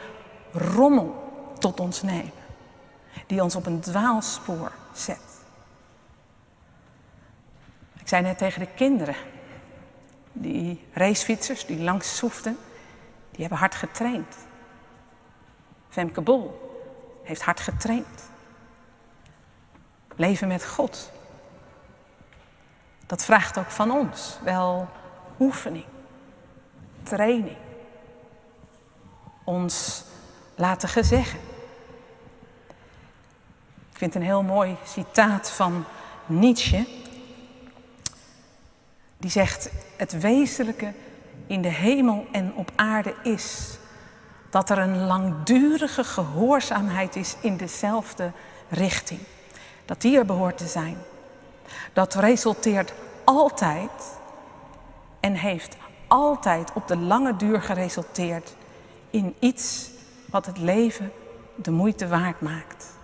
rommel 0.51 1.29
tot 1.59 1.79
ons 1.79 2.01
nemen, 2.01 2.31
die 3.27 3.43
ons 3.43 3.55
op 3.55 3.65
een 3.65 3.79
dwaalspoor 3.79 4.71
zet. 4.93 5.43
Ik 7.99 8.07
zei 8.07 8.21
net 8.21 8.37
tegen 8.37 8.59
de 8.59 8.73
kinderen, 8.75 9.15
die 10.31 10.87
racefietsers 10.93 11.65
die 11.65 11.79
langs 11.79 12.17
zoefden, 12.17 12.57
die 13.31 13.39
hebben 13.39 13.57
hard 13.57 13.75
getraind. 13.75 14.35
Femke 15.89 16.21
Bol 16.21 16.69
heeft 17.23 17.41
hard 17.41 17.59
getraind. 17.59 18.29
Leven 20.15 20.47
met 20.47 20.65
God. 20.65 21.11
Dat 23.11 23.25
vraagt 23.25 23.57
ook 23.57 23.71
van 23.71 23.91
ons 23.91 24.37
wel 24.43 24.89
oefening, 25.39 25.85
training. 27.03 27.57
Ons 29.43 30.03
laten 30.55 30.89
gezeggen. 30.89 31.39
Ik 33.91 33.97
vind 33.97 34.15
een 34.15 34.21
heel 34.21 34.43
mooi 34.43 34.77
citaat 34.85 35.51
van 35.51 35.85
Nietzsche. 36.25 36.87
Die 39.17 39.31
zegt, 39.31 39.71
het 39.97 40.19
wezenlijke 40.19 40.93
in 41.47 41.61
de 41.61 41.71
hemel 41.71 42.27
en 42.31 42.53
op 42.55 42.71
aarde 42.75 43.15
is 43.23 43.77
Dat 44.49 44.69
er 44.69 44.77
een 44.77 45.05
langdurige 45.05 46.03
gehoorzaamheid 46.03 47.15
is 47.15 47.35
in 47.41 47.57
dezelfde 47.57 48.31
richting. 48.69 49.19
Dat 49.85 50.01
die 50.01 50.17
er 50.17 50.25
behoort 50.25 50.57
te 50.57 50.67
zijn. 50.67 50.97
Dat 51.93 52.13
resulteert 52.13 52.93
altijd 53.23 54.19
en 55.19 55.33
heeft 55.33 55.77
altijd 56.07 56.71
op 56.73 56.87
de 56.87 56.97
lange 56.97 57.35
duur 57.35 57.61
geresulteerd 57.61 58.55
in 59.09 59.35
iets 59.39 59.89
wat 60.29 60.45
het 60.45 60.57
leven 60.57 61.11
de 61.55 61.71
moeite 61.71 62.07
waard 62.07 62.41
maakt. 62.41 62.95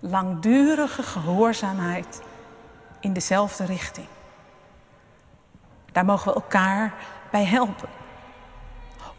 Langdurige 0.00 1.02
gehoorzaamheid 1.02 2.20
in 3.00 3.12
dezelfde 3.12 3.64
richting. 3.64 4.06
Daar 5.92 6.04
mogen 6.04 6.28
we 6.28 6.40
elkaar 6.40 6.94
bij 7.30 7.44
helpen. 7.44 7.88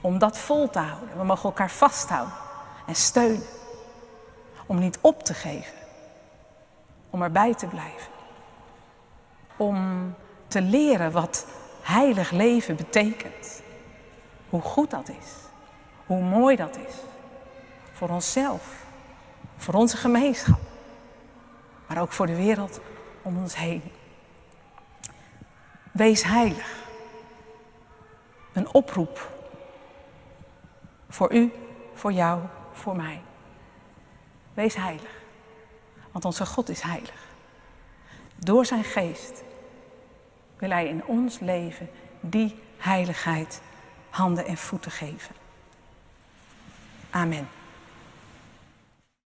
Om 0.01 0.17
dat 0.17 0.37
vol 0.37 0.69
te 0.69 0.79
houden. 0.79 1.17
We 1.17 1.23
mogen 1.23 1.43
elkaar 1.43 1.71
vasthouden 1.71 2.35
en 2.87 2.95
steunen. 2.95 3.47
Om 4.65 4.79
niet 4.79 4.97
op 5.01 5.23
te 5.23 5.33
geven. 5.33 5.85
Om 7.15 7.21
erbij 7.21 7.54
te 7.54 7.67
blijven. 7.67 8.12
Om 9.58 10.13
te 10.47 10.62
leren 10.62 11.12
wat 11.12 11.47
heilig 11.82 12.32
leven 12.32 12.75
betekent. 12.75 13.62
Hoe 14.49 14.62
goed 14.62 14.89
dat 14.89 15.10
is. 15.10 15.32
Hoe 16.06 16.21
mooi 16.21 16.56
dat 16.56 16.78
is. 16.78 16.93
Voor 17.91 18.10
onszelf. 18.10 18.86
Voor 19.58 19.73
onze 19.73 19.97
gemeenschap. 19.97 20.60
Maar 21.88 22.01
ook 22.01 22.12
voor 22.12 22.25
de 22.28 22.36
wereld 22.36 22.80
om 23.21 23.38
ons 23.38 23.56
heen. 23.56 23.84
Wees 25.91 26.23
heilig. 26.23 26.88
Een 28.54 28.73
oproep. 28.73 29.32
Voor 31.10 31.34
u, 31.34 31.54
voor 31.93 32.12
jou, 32.12 32.41
voor 32.71 32.95
mij. 32.95 33.21
Wees 34.54 34.75
heilig. 34.75 35.23
Want 36.15 36.28
onze 36.28 36.45
God 36.45 36.69
is 36.69 36.82
heilig. 36.82 37.25
Door 38.36 38.65
zijn 38.65 38.84
geest 38.84 39.43
wil 40.58 40.69
hij 40.69 40.88
in 40.88 41.06
ons 41.06 41.39
leven 41.39 41.89
die 42.19 42.56
heiligheid 42.78 43.62
handen 44.10 44.45
en 44.45 44.58
voeten 44.58 44.91
geven. 44.91 45.36
Amen. 47.10 47.47